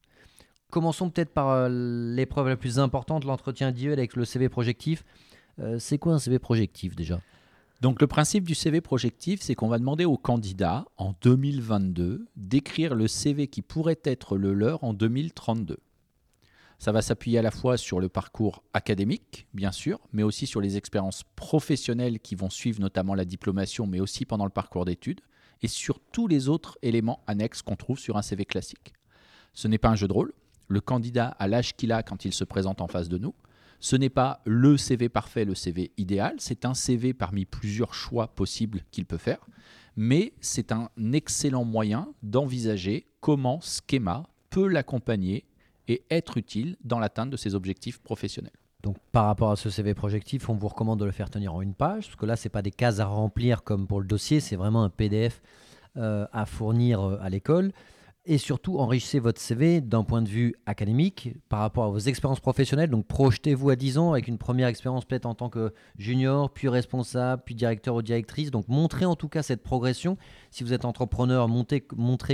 Commençons 0.74 1.12
peut-être 1.12 1.32
par 1.32 1.50
euh, 1.52 1.70
l'épreuve 1.70 2.48
la 2.48 2.58
plus 2.58 2.80
importante, 2.80 3.26
l'entretien 3.26 3.68
individuel 3.68 4.00
avec 4.00 4.16
le 4.16 4.26
CV 4.26 4.50
projectif. 4.50 5.06
Euh, 5.60 5.78
c'est 5.78 6.00
quoi 6.00 6.16
un 6.16 6.18
CV 6.18 6.40
projectif 6.40 6.96
déjà? 6.96 7.22
Donc 7.82 8.02
le 8.02 8.08
principe 8.08 8.44
du 8.44 8.56
CV 8.56 8.82
projectif, 8.82 9.40
c'est 9.44 9.54
qu'on 9.54 9.68
va 9.68 9.78
demander 9.78 10.06
aux 10.06 10.18
candidats 10.18 10.86
en 10.98 11.14
2022 11.22 12.26
d'écrire 12.36 12.96
le 12.96 13.08
CV 13.08 13.46
qui 13.46 13.62
pourrait 13.62 14.00
être 14.04 14.36
le 14.36 14.56
leur 14.56 14.84
en 14.84 14.96
2032. 14.96 15.78
Ça 16.80 16.92
va 16.92 17.04
s'appuyer 17.04 17.38
à 17.38 17.44
la 17.44 17.52
fois 17.52 17.78
sur 17.78 18.00
le 18.00 18.10
parcours 18.10 18.64
académique, 18.74 19.46
bien 19.54 19.72
sûr, 19.72 20.00
mais 20.12 20.24
aussi 20.24 20.48
sur 20.48 20.60
les 20.60 20.76
expériences 20.76 21.22
professionnelles 21.36 22.20
qui 22.20 22.34
vont 22.34 22.50
suivre 22.50 22.82
notamment 22.82 23.14
la 23.14 23.26
diplomation, 23.26 23.86
mais 23.86 24.00
aussi 24.00 24.26
pendant 24.26 24.46
le 24.46 24.50
parcours 24.50 24.86
d'études, 24.86 25.22
et 25.62 25.68
sur 25.68 26.00
tous 26.00 26.28
les 26.28 26.50
autres 26.50 26.80
éléments 26.82 27.20
annexes 27.28 27.62
qu'on 27.62 27.76
trouve 27.76 28.00
sur 28.00 28.18
un 28.18 28.24
CV 28.24 28.44
classique. 28.44 28.94
Ce 29.54 29.68
n'est 29.68 29.78
pas 29.78 29.90
un 29.90 29.96
jeu 29.96 30.08
de 30.08 30.14
rôle. 30.14 30.34
Le 30.68 30.82
candidat 30.82 31.28
a 31.40 31.48
l'âge 31.48 31.76
qu'il 31.76 31.92
a 31.92 32.04
quand 32.04 32.26
il 32.26 32.34
se 32.34 32.44
présente 32.44 32.82
en 32.82 32.88
face 32.88 33.10
de 33.10 33.18
nous. 33.18 33.34
Ce 33.80 33.96
n'est 33.96 34.10
pas 34.10 34.42
le 34.46 34.78
CV 34.78 35.10
parfait, 35.10 35.44
le 35.44 35.56
CV 35.56 35.92
idéal, 35.98 36.36
c'est 36.38 36.64
un 36.64 36.74
CV 36.74 37.14
parmi 37.14 37.46
plusieurs 37.46 37.94
choix 37.94 38.28
possibles 38.28 38.82
qu'il 38.92 39.06
peut 39.06 39.18
faire. 39.18 39.46
Mais 39.98 40.34
c'est 40.40 40.72
un 40.72 40.90
excellent 41.12 41.66
moyen 41.66 42.14
d'envisager 42.24 43.06
comment 43.20 43.60
Schema 43.62 44.24
peut 44.50 44.68
l'accompagner 44.68 45.46
et 45.88 46.04
être 46.10 46.38
utile 46.38 46.78
dans 46.84 47.00
l'atteinte 47.00 47.30
de 47.30 47.38
ses 47.38 47.56
objectifs 47.56 48.00
professionnels. 48.00 48.54
Donc 48.84 48.98
par 49.12 49.26
rapport 49.26 49.52
à 49.52 49.56
ce 49.56 49.70
CV 49.70 49.94
projectif, 49.94 50.50
on 50.50 50.56
vous 50.56 50.68
recommande 50.68 51.00
de 51.00 51.06
le 51.06 51.12
faire 51.12 51.30
tenir 51.30 51.54
en 51.56 51.62
une 51.62 51.74
page, 51.74 52.08
parce 52.08 52.16
que 52.16 52.26
là, 52.26 52.36
ce 52.36 52.46
n'est 52.48 52.52
pas 52.52 52.62
des 52.62 52.72
cases 52.72 53.00
à 53.00 53.06
remplir 53.06 53.64
comme 53.64 53.88
pour 53.88 54.02
le 54.02 54.08
dossier, 54.08 54.40
c'est 54.40 54.56
vraiment 54.56 54.84
un 54.84 54.90
PDF 54.90 55.42
euh, 55.96 56.26
à 56.32 56.46
fournir 56.46 57.02
euh, 57.02 57.18
à 57.22 57.30
l'école. 57.30 57.72
Et 58.26 58.38
surtout, 58.38 58.78
enrichissez 58.78 59.20
votre 59.20 59.42
CV 59.42 59.82
d'un 59.82 60.06
point 60.06 60.22
de 60.22 60.30
vue 60.30 60.56
académique 60.66 61.36
par 61.50 61.60
rapport 61.60 61.84
à 61.84 61.90
vos 61.90 62.00
expériences 62.00 62.40
professionnelles. 62.40 62.90
Donc 62.90 63.06
projetez-vous 63.06 63.70
à 63.70 63.76
10 63.76 63.98
ans 63.98 64.14
avec 64.14 64.30
une 64.30 64.38
première 64.38 64.70
expérience 64.70 65.04
peut-être 65.04 65.26
en 65.26 65.36
tant 65.36 65.50
que 65.50 65.74
junior, 65.98 66.50
puis 66.50 66.70
responsable, 66.70 67.42
puis 67.46 67.54
directeur 67.54 67.96
ou 67.96 68.02
directrice. 68.02 68.50
Donc 68.50 68.70
montrez 68.70 69.04
en 69.04 69.18
tout 69.18 69.28
cas 69.28 69.44
cette 69.44 69.62
progression. 69.62 70.18
Si 70.52 70.64
vous 70.64 70.72
êtes 70.72 70.86
entrepreneur, 70.86 71.50
montrez 71.50 71.82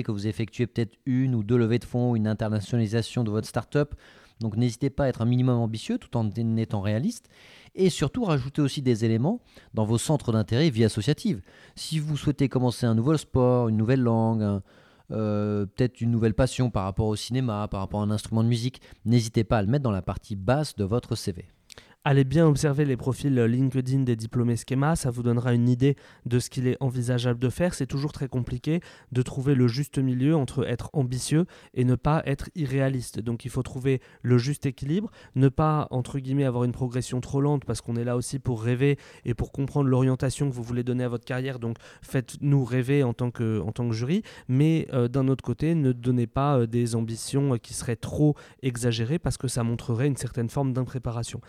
que 0.03 0.11
vous 0.11 0.27
effectuez 0.27 0.67
peut-être 0.67 0.95
une 1.07 1.33
ou 1.33 1.43
deux 1.43 1.57
levées 1.57 1.79
de 1.79 1.85
fonds, 1.85 2.15
une 2.15 2.27
internationalisation 2.27 3.23
de 3.23 3.31
votre 3.31 3.47
start-up 3.47 3.95
donc 4.39 4.55
n'hésitez 4.55 4.89
pas 4.89 5.05
à 5.05 5.07
être 5.09 5.21
un 5.21 5.25
minimum 5.25 5.59
ambitieux 5.59 5.97
tout 5.97 6.15
en 6.15 6.29
étant 6.57 6.81
réaliste. 6.81 7.29
Et 7.75 7.89
surtout, 7.89 8.23
rajoutez 8.23 8.61
aussi 8.61 8.81
des 8.81 9.05
éléments 9.05 9.41
dans 9.73 9.85
vos 9.85 9.97
centres 9.97 10.31
d'intérêt 10.31 10.69
vie 10.69 10.85
associative. 10.85 11.41
Si 11.75 11.99
vous 11.99 12.17
souhaitez 12.17 12.49
commencer 12.49 12.85
un 12.85 12.95
nouveau 12.95 13.17
sport, 13.17 13.69
une 13.69 13.77
nouvelle 13.77 14.01
langue, 14.01 14.61
euh, 15.11 15.65
peut-être 15.65 16.01
une 16.01 16.11
nouvelle 16.11 16.33
passion 16.33 16.69
par 16.69 16.83
rapport 16.83 17.07
au 17.07 17.15
cinéma, 17.15 17.67
par 17.69 17.81
rapport 17.81 18.01
à 18.01 18.03
un 18.03 18.11
instrument 18.11 18.43
de 18.43 18.49
musique, 18.49 18.81
n'hésitez 19.05 19.43
pas 19.43 19.57
à 19.57 19.61
le 19.61 19.67
mettre 19.67 19.83
dans 19.83 19.91
la 19.91 20.01
partie 20.01 20.35
basse 20.35 20.75
de 20.75 20.83
votre 20.83 21.15
CV. 21.15 21.45
Allez 22.05 22.23
bien 22.23 22.47
observer 22.47 22.85
les 22.85 22.95
profils 22.95 23.35
LinkedIn 23.35 24.03
des 24.03 24.15
diplômés 24.15 24.55
Schema, 24.55 24.95
ça 24.95 25.11
vous 25.11 25.21
donnera 25.21 25.53
une 25.53 25.67
idée 25.67 25.97
de 26.25 26.39
ce 26.39 26.49
qu'il 26.49 26.65
est 26.65 26.77
envisageable 26.79 27.41
de 27.41 27.49
faire. 27.49 27.73
C'est 27.73 27.87
toujours 27.87 28.13
très 28.13 28.29
compliqué 28.29 28.79
de 29.11 29.21
trouver 29.21 29.53
le 29.53 29.67
juste 29.67 29.99
milieu 29.99 30.33
entre 30.37 30.65
être 30.65 30.89
ambitieux 30.93 31.45
et 31.73 31.83
ne 31.83 31.95
pas 31.95 32.23
être 32.25 32.49
irréaliste. 32.55 33.19
Donc 33.19 33.43
il 33.43 33.51
faut 33.51 33.63
trouver 33.63 33.99
le 34.21 34.37
juste 34.37 34.65
équilibre, 34.65 35.11
ne 35.35 35.49
pas 35.49 35.89
entre 35.91 36.19
guillemets 36.19 36.45
avoir 36.45 36.63
une 36.63 36.71
progression 36.71 37.19
trop 37.19 37.41
lente 37.41 37.65
parce 37.65 37.81
qu'on 37.81 37.97
est 37.97 38.05
là 38.05 38.15
aussi 38.15 38.39
pour 38.39 38.63
rêver 38.63 38.97
et 39.25 39.33
pour 39.33 39.51
comprendre 39.51 39.89
l'orientation 39.89 40.49
que 40.49 40.55
vous 40.55 40.63
voulez 40.63 40.83
donner 40.83 41.03
à 41.03 41.09
votre 41.09 41.25
carrière. 41.25 41.59
Donc 41.59 41.75
faites-nous 42.01 42.63
rêver 42.63 43.03
en 43.03 43.13
tant 43.13 43.29
que, 43.29 43.59
en 43.59 43.73
tant 43.73 43.89
que 43.89 43.93
jury, 43.93 44.23
mais 44.47 44.87
euh, 44.93 45.09
d'un 45.09 45.27
autre 45.27 45.43
côté, 45.43 45.75
ne 45.75 45.91
donnez 45.91 46.27
pas 46.27 46.59
euh, 46.59 46.65
des 46.65 46.95
ambitions 46.95 47.57
qui 47.57 47.73
seraient 47.73 47.97
trop 47.97 48.37
exagérées 48.63 49.19
parce 49.19 49.35
que 49.35 49.49
ça 49.49 49.63
montrerait 49.63 50.07
une 50.07 50.15
certaine 50.15 50.49
forme 50.49 50.71
d'impréparation. 50.71 51.41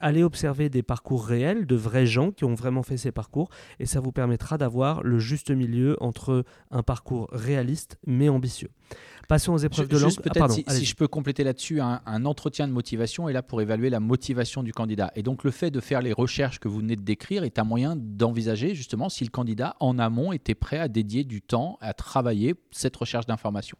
Allez 0.00 0.22
observer 0.22 0.68
des 0.68 0.82
parcours 0.82 1.24
réels 1.24 1.66
de 1.66 1.76
vrais 1.76 2.06
gens 2.06 2.30
qui 2.30 2.44
ont 2.44 2.54
vraiment 2.54 2.82
fait 2.82 2.96
ces 2.96 3.12
parcours 3.12 3.48
et 3.78 3.86
ça 3.86 4.00
vous 4.00 4.12
permettra 4.12 4.58
d'avoir 4.58 5.02
le 5.02 5.18
juste 5.18 5.50
milieu 5.50 5.96
entre 6.00 6.44
un 6.70 6.82
parcours 6.82 7.28
réaliste 7.32 7.98
mais 8.06 8.28
ambitieux. 8.28 8.70
Passons 9.28 9.52
aux 9.52 9.58
épreuves 9.58 9.88
de 9.88 9.98
langue. 9.98 10.12
Ah, 10.66 10.72
si, 10.72 10.86
je 10.86 10.94
peux 10.94 11.06
compléter 11.06 11.44
là-dessus, 11.44 11.80
un, 11.80 12.00
un, 12.06 12.24
entretien 12.24 12.66
de 12.66 12.72
motivation 12.72 13.28
est 13.28 13.34
là 13.34 13.42
pour 13.42 13.60
évaluer 13.60 13.90
la 13.90 14.00
motivation 14.00 14.62
du 14.62 14.72
candidat. 14.72 15.12
Et 15.16 15.22
donc 15.22 15.44
le 15.44 15.50
fait 15.50 15.70
de 15.70 15.80
faire 15.80 16.00
les 16.00 16.14
recherches 16.14 16.58
que 16.58 16.68
vous 16.68 16.78
venez 16.78 16.96
de 16.96 17.02
décrire 17.02 17.44
est 17.44 17.58
un 17.58 17.64
moyen 17.64 17.94
d'envisager 17.94 18.74
justement 18.74 19.10
si 19.10 19.24
le 19.24 19.30
candidat 19.30 19.76
en 19.80 19.98
amont 19.98 20.32
était 20.32 20.54
prêt 20.54 20.78
à 20.78 20.88
dédier 20.88 21.24
du 21.24 21.42
temps 21.42 21.76
à 21.82 21.92
travailler 21.92 22.54
cette 22.70 22.96
recherche 22.96 23.26
d'information. 23.26 23.76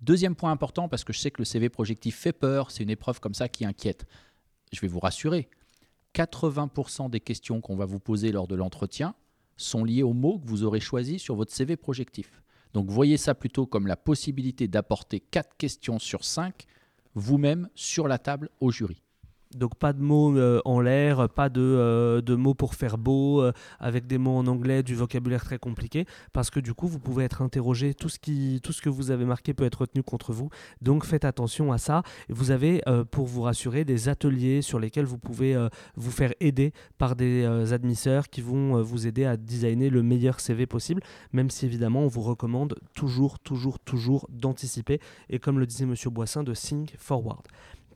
Deuxième 0.00 0.36
point 0.36 0.52
important, 0.52 0.88
parce 0.88 1.02
que 1.02 1.12
je 1.12 1.18
sais 1.18 1.30
que 1.30 1.40
le 1.40 1.44
CV 1.44 1.68
projectif 1.68 2.16
fait 2.16 2.32
peur, 2.32 2.70
c'est 2.70 2.84
une 2.84 2.90
épreuve 2.90 3.20
comme 3.20 3.34
ça 3.34 3.48
qui 3.48 3.64
inquiète 3.64 4.06
je 4.72 4.80
vais 4.80 4.88
vous 4.88 5.00
rassurer, 5.00 5.48
80% 6.14 7.10
des 7.10 7.20
questions 7.20 7.60
qu'on 7.60 7.76
va 7.76 7.84
vous 7.84 8.00
poser 8.00 8.32
lors 8.32 8.48
de 8.48 8.54
l'entretien 8.54 9.14
sont 9.56 9.84
liées 9.84 10.02
aux 10.02 10.12
mots 10.12 10.38
que 10.38 10.46
vous 10.46 10.64
aurez 10.64 10.80
choisis 10.80 11.20
sur 11.20 11.34
votre 11.34 11.52
CV 11.52 11.76
projectif. 11.76 12.42
Donc 12.74 12.90
voyez 12.90 13.16
ça 13.16 13.34
plutôt 13.34 13.66
comme 13.66 13.86
la 13.86 13.96
possibilité 13.96 14.68
d'apporter 14.68 15.20
4 15.20 15.56
questions 15.56 15.98
sur 15.98 16.24
5 16.24 16.66
vous-même 17.14 17.68
sur 17.74 18.08
la 18.08 18.18
table 18.18 18.50
au 18.60 18.70
jury. 18.70 19.02
Donc 19.54 19.76
pas 19.76 19.94
de 19.94 20.02
mots 20.02 20.36
euh, 20.36 20.60
en 20.66 20.80
l'air, 20.80 21.28
pas 21.30 21.48
de, 21.48 21.60
euh, 21.60 22.20
de, 22.20 22.34
mots 22.34 22.54
pour 22.54 22.74
faire 22.74 22.98
beau, 22.98 23.40
euh, 23.40 23.52
avec 23.80 24.06
des 24.06 24.18
mots 24.18 24.36
en 24.36 24.46
anglais, 24.46 24.82
du 24.82 24.94
vocabulaire 24.94 25.42
très 25.42 25.58
compliqué, 25.58 26.04
parce 26.34 26.50
que 26.50 26.60
du 26.60 26.74
coup 26.74 26.86
vous 26.86 26.98
pouvez 26.98 27.24
être 27.24 27.40
interrogé, 27.40 27.94
tout 27.94 28.10
ce, 28.10 28.18
tout 28.58 28.72
ce 28.72 28.82
que 28.82 28.90
vous 28.90 29.10
avez 29.10 29.24
marqué 29.24 29.54
peut 29.54 29.64
être 29.64 29.82
retenu 29.82 30.02
contre 30.02 30.34
vous, 30.34 30.50
donc 30.82 31.06
faites 31.06 31.24
attention 31.24 31.72
à 31.72 31.78
ça. 31.78 32.02
Vous 32.28 32.50
avez, 32.50 32.82
pour 33.10 33.26
vous 33.26 33.42
rassurer, 33.42 33.84
des 33.84 34.08
ateliers 34.08 34.60
sur 34.60 34.78
lesquels 34.78 35.06
vous 35.06 35.18
pouvez 35.18 35.56
vous 35.96 36.10
faire 36.10 36.34
aider 36.40 36.72
par 36.98 37.16
des 37.16 37.44
admisseurs 37.72 38.28
qui 38.28 38.42
vont 38.42 38.82
vous 38.82 39.06
aider 39.06 39.24
à 39.24 39.36
designer 39.36 39.88
le 39.88 40.02
meilleur 40.02 40.40
CV 40.40 40.66
possible, 40.66 41.02
même 41.32 41.50
si 41.50 41.64
évidemment 41.64 42.00
on 42.02 42.08
vous 42.08 42.22
recommande 42.22 42.74
toujours, 42.94 43.38
toujours, 43.38 43.78
toujours 43.78 44.28
d'anticiper, 44.30 45.00
et 45.30 45.38
comme 45.38 45.58
le 45.58 45.66
disait 45.66 45.86
Monsieur 45.86 46.10
Boissin, 46.10 46.42
de 46.42 46.54
think 46.54 46.94
forward. 46.98 47.42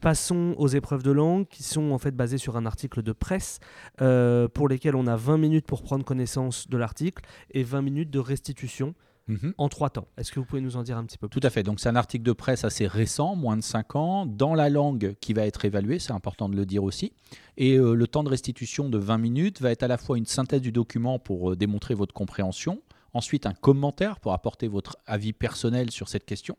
Passons 0.02 0.56
aux 0.58 0.66
épreuves 0.66 1.04
de 1.04 1.12
langue 1.12 1.46
qui 1.46 1.62
sont 1.62 1.92
en 1.92 1.98
fait 1.98 2.10
basées 2.10 2.36
sur 2.36 2.56
un 2.56 2.66
article 2.66 3.04
de 3.04 3.12
presse 3.12 3.60
euh, 4.00 4.48
pour 4.48 4.68
lesquels 4.68 4.96
on 4.96 5.06
a 5.06 5.14
20 5.14 5.38
minutes 5.38 5.64
pour 5.64 5.84
prendre 5.84 6.04
connaissance 6.04 6.68
de 6.68 6.76
l'article 6.76 7.22
et 7.52 7.62
20 7.62 7.82
minutes 7.82 8.10
de 8.10 8.18
restitution. 8.18 8.94
Mhm. 9.28 9.54
En 9.56 9.68
trois 9.68 9.90
temps. 9.90 10.08
Est-ce 10.18 10.32
que 10.32 10.40
vous 10.40 10.44
pouvez 10.44 10.60
nous 10.60 10.76
en 10.76 10.82
dire 10.82 10.96
un 10.96 11.04
petit 11.04 11.18
peu 11.18 11.28
plus? 11.28 11.40
Tout 11.40 11.46
à 11.46 11.50
fait. 11.50 11.62
Donc, 11.62 11.78
c'est 11.78 11.88
un 11.88 11.94
article 11.94 12.24
de 12.24 12.32
presse 12.32 12.64
assez 12.64 12.88
récent, 12.88 13.36
moins 13.36 13.56
de 13.56 13.62
5 13.62 13.94
ans, 13.94 14.26
dans 14.26 14.54
la 14.54 14.68
langue 14.68 15.14
qui 15.20 15.32
va 15.32 15.46
être 15.46 15.64
évaluée, 15.64 16.00
c'est 16.00 16.12
important 16.12 16.48
de 16.48 16.56
le 16.56 16.66
dire 16.66 16.82
aussi. 16.82 17.12
Et 17.56 17.76
euh, 17.76 17.94
le 17.94 18.06
temps 18.08 18.24
de 18.24 18.28
restitution 18.28 18.88
de 18.88 18.98
20 18.98 19.18
minutes 19.18 19.60
va 19.60 19.70
être 19.70 19.84
à 19.84 19.88
la 19.88 19.98
fois 19.98 20.18
une 20.18 20.26
synthèse 20.26 20.60
du 20.60 20.72
document 20.72 21.20
pour 21.20 21.52
euh, 21.52 21.56
démontrer 21.56 21.94
votre 21.94 22.12
compréhension, 22.12 22.82
ensuite 23.14 23.46
un 23.46 23.54
commentaire 23.54 24.20
pour 24.20 24.32
apporter 24.32 24.68
votre 24.68 24.96
avis 25.06 25.32
personnel 25.32 25.90
sur 25.90 26.08
cette 26.08 26.24
question. 26.24 26.56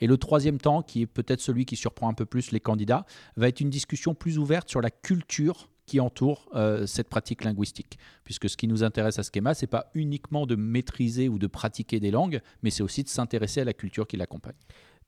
Et 0.00 0.06
le 0.06 0.16
troisième 0.16 0.58
temps, 0.58 0.82
qui 0.82 1.02
est 1.02 1.06
peut-être 1.06 1.40
celui 1.40 1.64
qui 1.64 1.76
surprend 1.76 2.08
un 2.08 2.14
peu 2.14 2.26
plus 2.26 2.52
les 2.52 2.60
candidats, 2.60 3.06
va 3.36 3.48
être 3.48 3.60
une 3.60 3.70
discussion 3.70 4.14
plus 4.14 4.38
ouverte 4.38 4.68
sur 4.68 4.80
la 4.80 4.90
culture 4.90 5.68
qui 5.86 6.00
entoure 6.00 6.48
euh, 6.54 6.84
cette 6.86 7.08
pratique 7.08 7.44
linguistique. 7.44 7.98
Puisque 8.24 8.48
ce 8.48 8.56
qui 8.56 8.66
nous 8.66 8.82
intéresse 8.82 9.18
à 9.18 9.22
Schema, 9.22 9.54
ce 9.54 9.62
n'est 9.62 9.68
pas 9.68 9.90
uniquement 9.94 10.44
de 10.44 10.56
maîtriser 10.56 11.28
ou 11.28 11.38
de 11.38 11.46
pratiquer 11.46 12.00
des 12.00 12.10
langues, 12.10 12.40
mais 12.62 12.70
c'est 12.70 12.82
aussi 12.82 13.04
de 13.04 13.08
s'intéresser 13.08 13.60
à 13.60 13.64
la 13.64 13.72
culture 13.72 14.06
qui 14.06 14.16
l'accompagne 14.16 14.56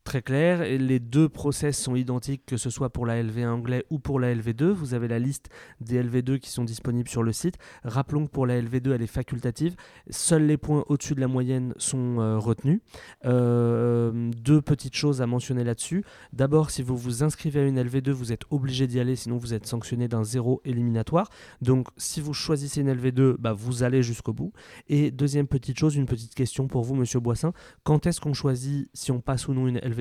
très 0.08 0.22
clair. 0.22 0.60
Les 0.62 1.00
deux 1.00 1.28
process 1.28 1.78
sont 1.78 1.94
identiques, 1.94 2.46
que 2.46 2.56
ce 2.56 2.70
soit 2.70 2.88
pour 2.88 3.04
la 3.04 3.22
LV1 3.22 3.48
anglais 3.48 3.84
ou 3.90 3.98
pour 3.98 4.18
la 4.18 4.34
LV2. 4.34 4.70
Vous 4.70 4.94
avez 4.94 5.06
la 5.06 5.18
liste 5.18 5.50
des 5.82 6.02
LV2 6.02 6.38
qui 6.38 6.48
sont 6.48 6.64
disponibles 6.64 7.10
sur 7.10 7.22
le 7.22 7.30
site. 7.30 7.58
Rappelons 7.84 8.24
que 8.26 8.30
pour 8.30 8.46
la 8.46 8.58
LV2, 8.58 8.92
elle 8.92 9.02
est 9.02 9.06
facultative. 9.06 9.76
Seuls 10.08 10.46
les 10.46 10.56
points 10.56 10.82
au-dessus 10.88 11.14
de 11.14 11.20
la 11.20 11.28
moyenne 11.28 11.74
sont 11.76 12.20
euh, 12.20 12.38
retenus. 12.38 12.80
Euh, 13.26 14.30
deux 14.34 14.62
petites 14.62 14.96
choses 14.96 15.20
à 15.20 15.26
mentionner 15.26 15.62
là-dessus. 15.62 16.02
D'abord, 16.32 16.70
si 16.70 16.80
vous 16.80 16.96
vous 16.96 17.22
inscrivez 17.22 17.60
à 17.60 17.64
une 17.66 17.78
LV2, 17.78 18.08
vous 18.08 18.32
êtes 18.32 18.44
obligé 18.48 18.86
d'y 18.86 19.00
aller, 19.00 19.14
sinon 19.14 19.36
vous 19.36 19.52
êtes 19.52 19.66
sanctionné 19.66 20.08
d'un 20.08 20.24
zéro 20.24 20.62
éliminatoire. 20.64 21.28
Donc, 21.60 21.88
si 21.98 22.22
vous 22.22 22.32
choisissez 22.32 22.80
une 22.80 22.94
LV2, 22.94 23.36
bah, 23.38 23.52
vous 23.52 23.82
allez 23.82 24.02
jusqu'au 24.02 24.32
bout. 24.32 24.54
Et 24.88 25.10
deuxième 25.10 25.48
petite 25.48 25.78
chose, 25.78 25.96
une 25.96 26.06
petite 26.06 26.34
question 26.34 26.66
pour 26.66 26.82
vous, 26.82 26.94
Monsieur 26.94 27.20
Boissin. 27.20 27.52
Quand 27.84 28.06
est-ce 28.06 28.22
qu'on 28.22 28.32
choisit 28.32 28.88
si 28.94 29.12
on 29.12 29.20
passe 29.20 29.48
ou 29.48 29.52
non 29.52 29.68
une 29.68 29.76
LV2 29.76 29.98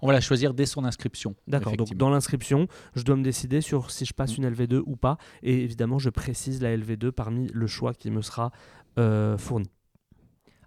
on 0.00 0.06
va 0.06 0.12
la 0.12 0.20
choisir 0.20 0.54
dès 0.54 0.66
son 0.66 0.84
inscription. 0.84 1.34
D'accord, 1.46 1.76
donc 1.76 1.94
dans 1.94 2.10
l'inscription, 2.10 2.68
je 2.94 3.02
dois 3.04 3.16
me 3.16 3.22
décider 3.22 3.60
sur 3.60 3.90
si 3.90 4.04
je 4.04 4.12
passe 4.12 4.36
mm. 4.36 4.42
une 4.42 4.50
LV2 4.50 4.82
ou 4.84 4.96
pas. 4.96 5.16
Et 5.42 5.62
évidemment, 5.62 5.98
je 5.98 6.10
précise 6.10 6.60
la 6.60 6.76
LV2 6.76 7.10
parmi 7.10 7.48
le 7.52 7.66
choix 7.66 7.94
qui 7.94 8.10
me 8.10 8.20
sera 8.20 8.52
euh, 8.98 9.38
fourni. 9.38 9.70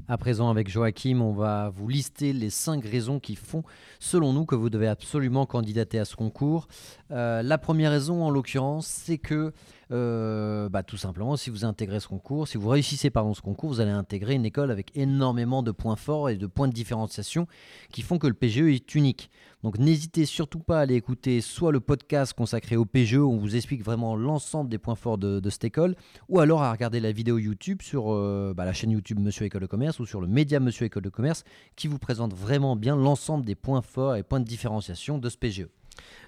À 0.07 0.17
présent, 0.17 0.49
avec 0.49 0.69
Joachim, 0.69 1.19
on 1.21 1.33
va 1.33 1.69
vous 1.69 1.87
lister 1.89 2.31
les 2.31 2.49
cinq 2.49 2.85
raisons 2.85 3.19
qui 3.19 3.35
font, 3.35 3.63
selon 3.99 4.31
nous, 4.31 4.45
que 4.45 4.55
vous 4.55 4.69
devez 4.69 4.87
absolument 4.87 5.45
candidater 5.45 5.99
à 5.99 6.05
ce 6.05 6.15
concours. 6.15 6.67
Euh, 7.11 7.43
la 7.43 7.57
première 7.57 7.91
raison, 7.91 8.23
en 8.23 8.29
l'occurrence, 8.29 8.87
c'est 8.87 9.17
que 9.17 9.51
euh, 9.91 10.69
bah, 10.69 10.83
tout 10.83 10.97
simplement, 10.97 11.37
si 11.37 11.49
vous 11.49 11.63
intégrez 11.63 11.99
ce 11.99 12.07
concours, 12.07 12.47
si 12.47 12.57
vous 12.57 12.69
réussissez 12.69 13.09
pardon, 13.09 13.33
ce 13.33 13.41
concours, 13.41 13.69
vous 13.69 13.79
allez 13.79 13.91
intégrer 13.91 14.35
une 14.35 14.45
école 14.45 14.71
avec 14.71 14.95
énormément 14.95 15.63
de 15.63 15.71
points 15.71 15.95
forts 15.95 16.29
et 16.29 16.35
de 16.35 16.47
points 16.47 16.67
de 16.67 16.73
différenciation 16.73 17.47
qui 17.91 18.01
font 18.01 18.17
que 18.17 18.27
le 18.27 18.33
PGE 18.33 18.73
est 18.73 18.95
unique. 18.95 19.29
Donc 19.63 19.79
n'hésitez 19.79 20.25
surtout 20.25 20.59
pas 20.59 20.79
à 20.79 20.81
aller 20.81 20.95
écouter 20.95 21.41
soit 21.41 21.71
le 21.71 21.79
podcast 21.79 22.33
consacré 22.33 22.75
au 22.75 22.85
PGE 22.85 23.15
où 23.15 23.31
on 23.31 23.37
vous 23.37 23.55
explique 23.55 23.83
vraiment 23.83 24.15
l'ensemble 24.15 24.69
des 24.69 24.77
points 24.77 24.95
forts 24.95 25.17
de, 25.17 25.49
cette 25.49 25.63
école, 25.63 25.95
ou 26.29 26.39
alors 26.39 26.61
à 26.61 26.71
regarder 26.71 26.99
la 26.99 27.11
vidéo 27.11 27.37
YouTube 27.37 27.81
sur 27.81 28.13
euh, 28.13 28.53
bah, 28.55 28.65
la 28.65 28.73
chaîne 28.73 28.91
YouTube 28.91 29.19
Monsieur 29.19 29.45
École 29.45 29.61
de 29.61 29.67
Commerce 29.67 29.99
ou 29.99 30.05
sur 30.05 30.21
le 30.21 30.27
média 30.27 30.59
Monsieur 30.59 30.85
École 30.85 31.03
de 31.03 31.09
Commerce 31.09 31.43
qui 31.75 31.87
vous 31.87 31.99
présente 31.99 32.33
vraiment 32.33 32.75
bien 32.75 32.95
l'ensemble 32.95 33.45
des 33.45 33.55
points 33.55 33.81
forts 33.81 34.15
et 34.15 34.23
points 34.23 34.39
de 34.39 34.45
différenciation 34.45 35.17
de 35.17 35.29
ce 35.29 35.37
PGE. 35.37 35.67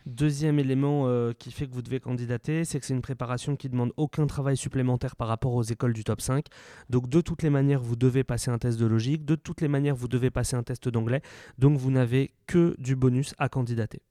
Deuxième 0.06 0.60
élément 0.60 1.04
euh, 1.06 1.34
qui 1.38 1.52
fait 1.52 1.68
que 1.68 1.74
vous 1.74 1.82
devez 1.82 2.00
candidater, 2.00 2.66
c'est 2.66 2.80
que 2.80 2.86
c'est 2.86 2.94
une 2.94 3.02
préparation 3.02 3.56
qui 3.56 3.70
demande 3.70 3.92
aucun 3.98 4.28
travail 4.28 4.58
supplémentaire 4.58 5.16
par 5.16 5.28
rapport 5.28 5.54
aux 5.54 5.64
écoles 5.64 5.94
du 5.94 6.04
top 6.04 6.22
5. 6.22 6.46
Donc 6.90 7.10
de 7.10 7.22
toutes 7.22 7.44
les 7.44 7.50
manières, 7.50 7.82
vous 7.82 7.96
devez 7.96 8.24
passer 8.24 8.52
un 8.52 8.58
test 8.58 8.80
de 8.80 8.86
logique, 8.86 9.26
de 9.26 9.36
toutes 9.36 9.62
les 9.62 9.68
manières, 9.68 9.96
vous 9.96 10.08
devez 10.08 10.30
passer 10.30 10.56
un 10.56 10.64
test 10.64 10.90
d'anglais. 10.90 11.22
Donc 11.58 11.78
vous 11.78 11.92
n'avez 11.92 12.32
que 12.48 12.76
du 12.80 12.96
bonus 12.96 13.34
à 13.38 13.50
candidater. 13.50 14.02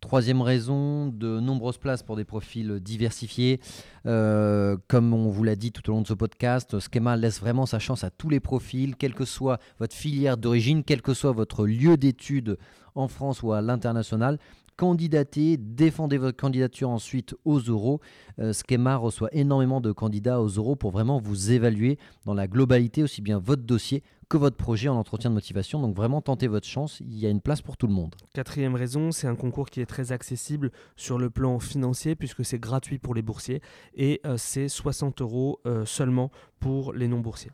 Troisième 0.00 0.42
raison, 0.42 1.08
de 1.08 1.40
nombreuses 1.40 1.78
places 1.78 2.04
pour 2.04 2.14
des 2.14 2.24
profils 2.24 2.78
diversifiés. 2.80 3.60
Euh, 4.06 4.76
comme 4.86 5.12
on 5.12 5.28
vous 5.28 5.42
l'a 5.42 5.56
dit 5.56 5.72
tout 5.72 5.90
au 5.90 5.92
long 5.92 6.02
de 6.02 6.06
ce 6.06 6.14
podcast, 6.14 6.78
Schema 6.78 7.16
laisse 7.16 7.40
vraiment 7.40 7.66
sa 7.66 7.80
chance 7.80 8.04
à 8.04 8.10
tous 8.10 8.28
les 8.28 8.38
profils, 8.38 8.94
quelle 8.94 9.14
que 9.14 9.24
soit 9.24 9.58
votre 9.80 9.96
filière 9.96 10.36
d'origine, 10.36 10.84
quel 10.84 11.02
que 11.02 11.14
soit 11.14 11.32
votre 11.32 11.66
lieu 11.66 11.96
d'études 11.96 12.58
en 12.94 13.08
France 13.08 13.42
ou 13.42 13.52
à 13.52 13.60
l'international 13.60 14.38
candidatez, 14.78 15.56
défendez 15.56 16.18
votre 16.18 16.36
candidature 16.36 16.88
ensuite 16.88 17.34
aux 17.44 17.58
euros. 17.58 18.00
Euh, 18.38 18.52
Schema 18.52 18.96
reçoit 18.96 19.28
énormément 19.32 19.80
de 19.80 19.90
candidats 19.90 20.40
aux 20.40 20.46
euros 20.46 20.76
pour 20.76 20.92
vraiment 20.92 21.18
vous 21.18 21.50
évaluer 21.50 21.98
dans 22.24 22.32
la 22.32 22.46
globalité 22.46 23.02
aussi 23.02 23.20
bien 23.20 23.38
votre 23.38 23.64
dossier 23.64 24.04
que 24.28 24.36
votre 24.36 24.56
projet 24.56 24.88
en 24.88 24.94
entretien 24.94 25.30
de 25.30 25.34
motivation. 25.34 25.80
Donc 25.80 25.96
vraiment 25.96 26.22
tentez 26.22 26.46
votre 26.46 26.66
chance, 26.66 27.00
il 27.00 27.18
y 27.18 27.26
a 27.26 27.28
une 27.28 27.40
place 27.40 27.60
pour 27.60 27.76
tout 27.76 27.88
le 27.88 27.92
monde. 27.92 28.14
Quatrième 28.34 28.76
raison, 28.76 29.10
c'est 29.10 29.26
un 29.26 29.34
concours 29.34 29.68
qui 29.68 29.80
est 29.80 29.86
très 29.86 30.12
accessible 30.12 30.70
sur 30.96 31.18
le 31.18 31.28
plan 31.28 31.58
financier 31.58 32.14
puisque 32.14 32.44
c'est 32.44 32.60
gratuit 32.60 32.98
pour 32.98 33.14
les 33.14 33.22
boursiers 33.22 33.60
et 33.94 34.20
euh, 34.26 34.36
c'est 34.36 34.68
60 34.68 35.20
euros 35.22 35.58
euh, 35.66 35.84
seulement 35.86 36.30
pour 36.60 36.92
les 36.92 37.08
non-boursiers. 37.08 37.50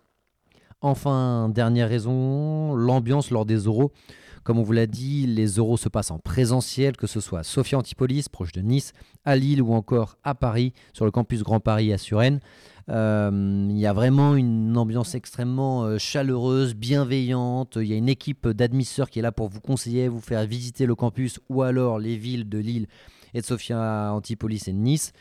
Enfin, 0.83 1.49
dernière 1.49 1.88
raison, 1.88 2.75
l'ambiance 2.75 3.31
lors 3.31 3.47
des 3.47 3.57
euros. 3.57 3.93
Comme 4.45 4.59
on 4.59 4.63
vous 4.63 4.73
l'a 4.73 4.87
dit, 4.87 5.27
les 5.27 5.47
euros 5.47 5.79
se 5.79 5.89
passent 5.89 6.11
en 6.11 6.19
présentiel, 6.19 6.99
que 6.99 7.07
ce 7.07 7.19
soit 7.21 7.41
à 7.41 7.43
Sophia 7.43 7.79
Antipolis, 7.79 8.29
proche 8.31 8.53
de 8.53 8.61
Nice, 8.61 8.93
à 9.25 9.37
Lille 9.37 9.63
ou 9.63 9.73
encore 9.73 10.19
à 10.23 10.35
Paris, 10.35 10.75
sur 10.93 11.07
le 11.07 11.11
campus 11.11 11.43
Grand 11.43 11.61
Paris 11.61 11.93
à 11.95 11.99
Suresnes. 11.99 12.41
Euh, 12.91 13.67
il 13.71 13.79
y 13.79 13.87
a 13.87 13.95
vraiment 13.95 14.37
une 14.37 14.77
ambiance 14.77 15.15
extrêmement 15.15 15.85
euh, 15.85 15.97
chaleureuse, 15.97 16.75
bienveillante. 16.75 17.79
Il 17.81 17.87
y 17.87 17.95
a 17.95 17.97
une 17.97 18.11
équipe 18.11 18.47
d'admisseurs 18.47 19.09
qui 19.09 19.19
est 19.19 19.23
là 19.23 19.33
pour 19.33 19.49
vous 19.49 19.61
conseiller, 19.61 20.09
vous 20.09 20.21
faire 20.21 20.45
visiter 20.45 20.85
le 20.85 20.95
campus 20.95 21.41
ou 21.49 21.63
alors 21.63 21.99
les 21.99 22.19
villes 22.19 22.47
de 22.47 22.59
Lille 22.59 22.87
et 23.33 23.41
de 23.41 23.47
Sophia 23.47 24.13
Antipolis 24.13 24.69
et 24.69 24.73
de 24.73 24.79
Nice 24.79 25.13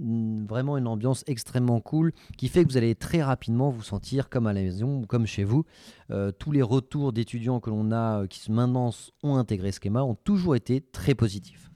vraiment 0.00 0.76
une 0.76 0.86
ambiance 0.86 1.24
extrêmement 1.26 1.80
cool 1.80 2.12
qui 2.36 2.48
fait 2.48 2.64
que 2.64 2.70
vous 2.70 2.76
allez 2.76 2.94
très 2.94 3.22
rapidement 3.22 3.70
vous 3.70 3.82
sentir 3.82 4.28
comme 4.28 4.46
à 4.46 4.52
la 4.52 4.62
maison 4.62 5.02
ou 5.02 5.06
comme 5.06 5.26
chez 5.26 5.44
vous. 5.44 5.64
Euh, 6.10 6.32
tous 6.32 6.52
les 6.52 6.62
retours 6.62 7.12
d'étudiants 7.12 7.60
que 7.60 7.70
l'on 7.70 7.92
a 7.92 8.22
euh, 8.22 8.26
qui 8.26 8.50
maintenant 8.50 8.90
ont 9.22 9.36
intégré 9.36 9.72
Schema 9.72 10.02
ont 10.02 10.14
toujours 10.14 10.56
été 10.56 10.80
très 10.80 11.14
positifs. 11.14 11.69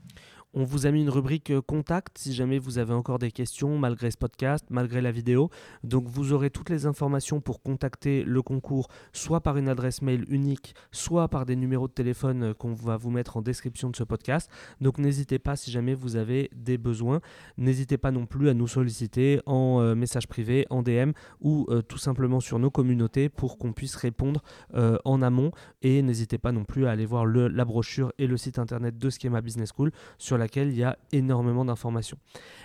On 0.57 0.63
vous 0.63 0.87
a 0.87 0.93
mis 0.93 1.03
une 1.03 1.11
rubrique 1.11 1.51
euh, 1.51 1.61
contact 1.61 2.17
si 2.17 2.33
jamais 2.33 2.61
vous 2.61 2.79
avez 2.79 2.95
encore 2.95 3.19
des 3.19 3.33
questions 3.33 3.77
malgré 3.77 4.13
ce 4.13 4.17
podcast, 4.17 4.65
malgré 4.71 5.01
la 5.01 5.11
vidéo. 5.11 5.51
Donc 5.83 6.07
vous 6.07 6.33
aurez 6.33 6.49
toutes 6.49 6.71
les 6.71 6.87
informations 6.87 7.41
pour 7.41 7.61
contacter 7.61 8.23
le 8.23 8.41
concours, 8.41 8.87
soit 9.13 9.41
par 9.41 9.57
une 9.57 9.69
adresse 9.69 10.01
mail 10.01 10.25
unique, 10.29 10.77
soit 10.93 11.27
par 11.27 11.45
des 11.45 11.57
numéros 11.57 11.89
de 11.89 11.93
téléphone 11.93 12.43
euh, 12.45 12.55
qu'on 12.55 12.73
va 12.73 12.97
vous 12.97 13.11
mettre 13.11 13.37
en 13.37 13.43
description 13.43 13.91
de 13.91 13.97
ce 13.97 14.05
podcast. 14.05 14.49
Donc 14.81 14.99
n'hésitez 14.99 15.41
pas 15.41 15.57
si 15.57 15.73
jamais 15.73 15.93
vous 15.93 16.15
avez 16.15 16.51
des 16.55 16.79
besoins. 16.79 17.21
N'hésitez 17.59 17.99
pas 17.99 18.13
non 18.13 18.25
plus 18.25 18.49
à 18.49 18.55
nous 18.55 18.69
solliciter 18.69 19.41
en 19.47 19.81
euh, 19.81 19.97
message 19.97 20.29
privé, 20.29 20.67
en 20.71 20.85
DM 20.85 21.11
ou 21.41 21.67
tout 21.89 21.99
simplement 21.99 22.39
sur 22.39 22.61
nos 22.61 22.71
communautés 22.71 23.29
pour 23.29 23.59
qu'on 23.59 23.73
puisse 23.73 23.97
répondre 23.97 24.43
en 24.73 25.23
amont. 25.23 25.51
Et 25.83 26.03
n'hésitez 26.03 26.39
pas 26.39 26.53
non 26.53 26.65
plus 26.65 26.87
à 26.87 26.91
aller 26.91 27.07
voir 27.07 27.27
la 27.27 27.65
brochure 27.65 28.13
et 28.19 28.27
le 28.27 28.37
site 28.37 28.59
internet 28.59 28.99
de 28.99 29.11
Schema 29.11 29.41
Business 29.41 29.71
School 29.75 29.91
sur 30.19 30.39
la 30.39 30.44
il 30.57 30.77
y 30.77 30.85
a 30.85 30.99
énormément 31.13 31.65
d'informations. 31.65 32.19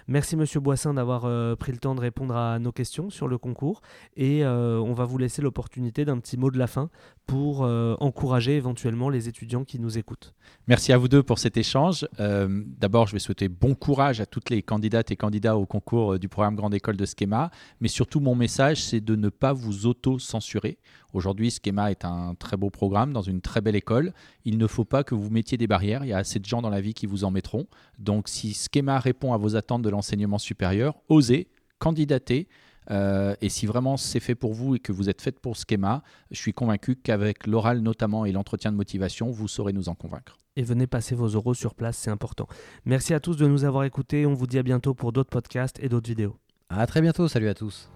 Merci 0.08 0.36
Monsieur 0.36 0.60
Boissin 0.60 0.96
d'avoir 0.96 1.26
euh, 1.26 1.56
pris 1.56 1.72
le 1.72 1.78
temps 1.78 1.94
de 1.94 2.00
répondre 2.00 2.36
à 2.36 2.58
nos 2.58 2.72
questions 2.72 3.12
sur 3.12 3.28
le 3.28 3.38
concours 3.38 3.82
et 4.18 4.44
euh, 4.44 4.80
on 4.80 4.94
va 4.94 5.06
vous 5.06 5.20
laisser 5.20 5.42
l'opportunité 5.42 6.04
d'un 6.04 6.18
petit 6.18 6.36
mot 6.36 6.50
de 6.50 6.58
la 6.58 6.66
fin 6.66 6.90
pour 7.28 7.64
euh, 7.64 7.96
encourager 8.00 8.56
éventuellement 8.56 9.10
les 9.10 9.28
étudiants 9.28 9.64
qui 9.64 9.80
nous 9.80 10.00
écoutent. 10.00 10.34
Merci 10.68 10.94
à 10.94 10.98
vous 10.98 11.08
deux 11.08 11.22
pour 11.22 11.38
cet 11.38 11.58
échange. 11.58 12.08
D'abord, 12.18 13.06
je 13.06 13.14
vais 13.14 13.20
souhaiter 13.20 13.50
bon 13.50 13.76
courage 13.76 14.20
à 14.20 14.26
toutes 14.26 14.50
les 14.50 14.64
candidates 14.64 15.12
et 15.12 15.16
candidats 15.16 15.58
au 15.58 15.68
concours 15.68 16.18
du 16.18 16.28
programme 16.28 16.56
Grande 16.56 16.74
École 16.74 16.98
de 16.98 17.06
Schema, 17.06 17.52
mais 17.80 17.88
surtout 17.88 18.20
mon 18.20 18.34
message, 18.34 18.84
c'est 18.84 19.02
de 19.02 19.16
ne 19.16 19.30
pas 19.30 19.54
vous 19.54 19.86
auto-censurer. 19.86 20.80
Aujourd'hui, 21.14 21.52
Schema 21.52 21.92
est 21.92 22.06
un 22.06 22.36
très 22.36 22.58
beau 22.58 22.70
programme 22.70 23.14
dans 23.14 23.22
une 23.22 23.42
très 23.42 23.62
belle 23.62 23.76
école. 23.76 24.14
Il 24.46 24.58
ne 24.58 24.68
faut 24.68 24.86
pas 24.86 25.04
que 25.04 25.16
vous 25.16 25.30
mettiez 25.30 25.58
des 25.58 25.68
barrières. 25.68 26.06
Il 26.06 26.10
y 26.10 26.14
a 26.14 26.18
assez 26.18 26.40
de 26.40 26.46
gens 26.46 26.62
dans 26.62 26.70
la 26.70 26.82
vie 26.82 26.94
qui 26.94 27.06
vous 27.06 27.24
en 27.24 27.32
mettront. 27.32 27.66
Donc, 27.98 28.28
si 28.28 28.54
Schema 28.54 29.00
répond 29.00 29.34
à 29.34 29.38
vos 29.38 29.56
attentes 29.56 29.82
de 29.82 29.90
l'enseignement 29.90 30.38
supérieur, 30.38 30.96
osez, 31.10 31.48
candidatez. 31.80 32.48
Euh, 32.92 33.36
et 33.42 33.50
si 33.50 33.66
vraiment 33.66 33.98
c'est 33.98 34.20
fait 34.20 34.36
pour 34.36 34.54
vous 34.54 34.76
et 34.76 34.80
que 34.80 34.92
vous 34.92 35.10
êtes 35.10 35.22
fait 35.22 35.40
pour 35.40 35.56
Schema, 35.56 36.02
je 36.32 36.38
suis 36.38 36.54
convaincu 36.54 36.96
qu'avec 36.96 37.46
l'oral 37.46 37.82
notamment 37.82 38.26
et 38.26 38.32
l'entretien 38.32 38.72
de 38.72 38.78
motivation, 38.78 39.30
vous 39.30 39.48
saurez 39.48 39.74
nous 39.74 39.90
en 39.90 39.96
convaincre. 39.96 40.38
Et 40.56 40.64
venez 40.64 40.88
passer 40.88 41.16
vos 41.16 41.28
euros 41.28 41.54
sur 41.54 41.76
place, 41.76 41.98
c'est 41.98 42.12
important. 42.12 42.48
Merci 42.86 43.14
à 43.14 43.20
tous 43.20 43.38
de 43.38 43.48
nous 43.48 43.64
avoir 43.64 43.84
écoutés. 43.84 44.26
On 44.26 44.34
vous 44.34 44.48
dit 44.48 44.58
à 44.58 44.64
bientôt 44.64 44.94
pour 44.94 45.12
d'autres 45.12 45.30
podcasts 45.30 45.80
et 45.82 45.90
d'autres 45.90 46.10
vidéos. 46.10 46.36
À 46.70 46.86
très 46.86 47.02
bientôt. 47.02 47.28
Salut 47.28 47.48
à 47.48 47.54
tous. 47.54 47.90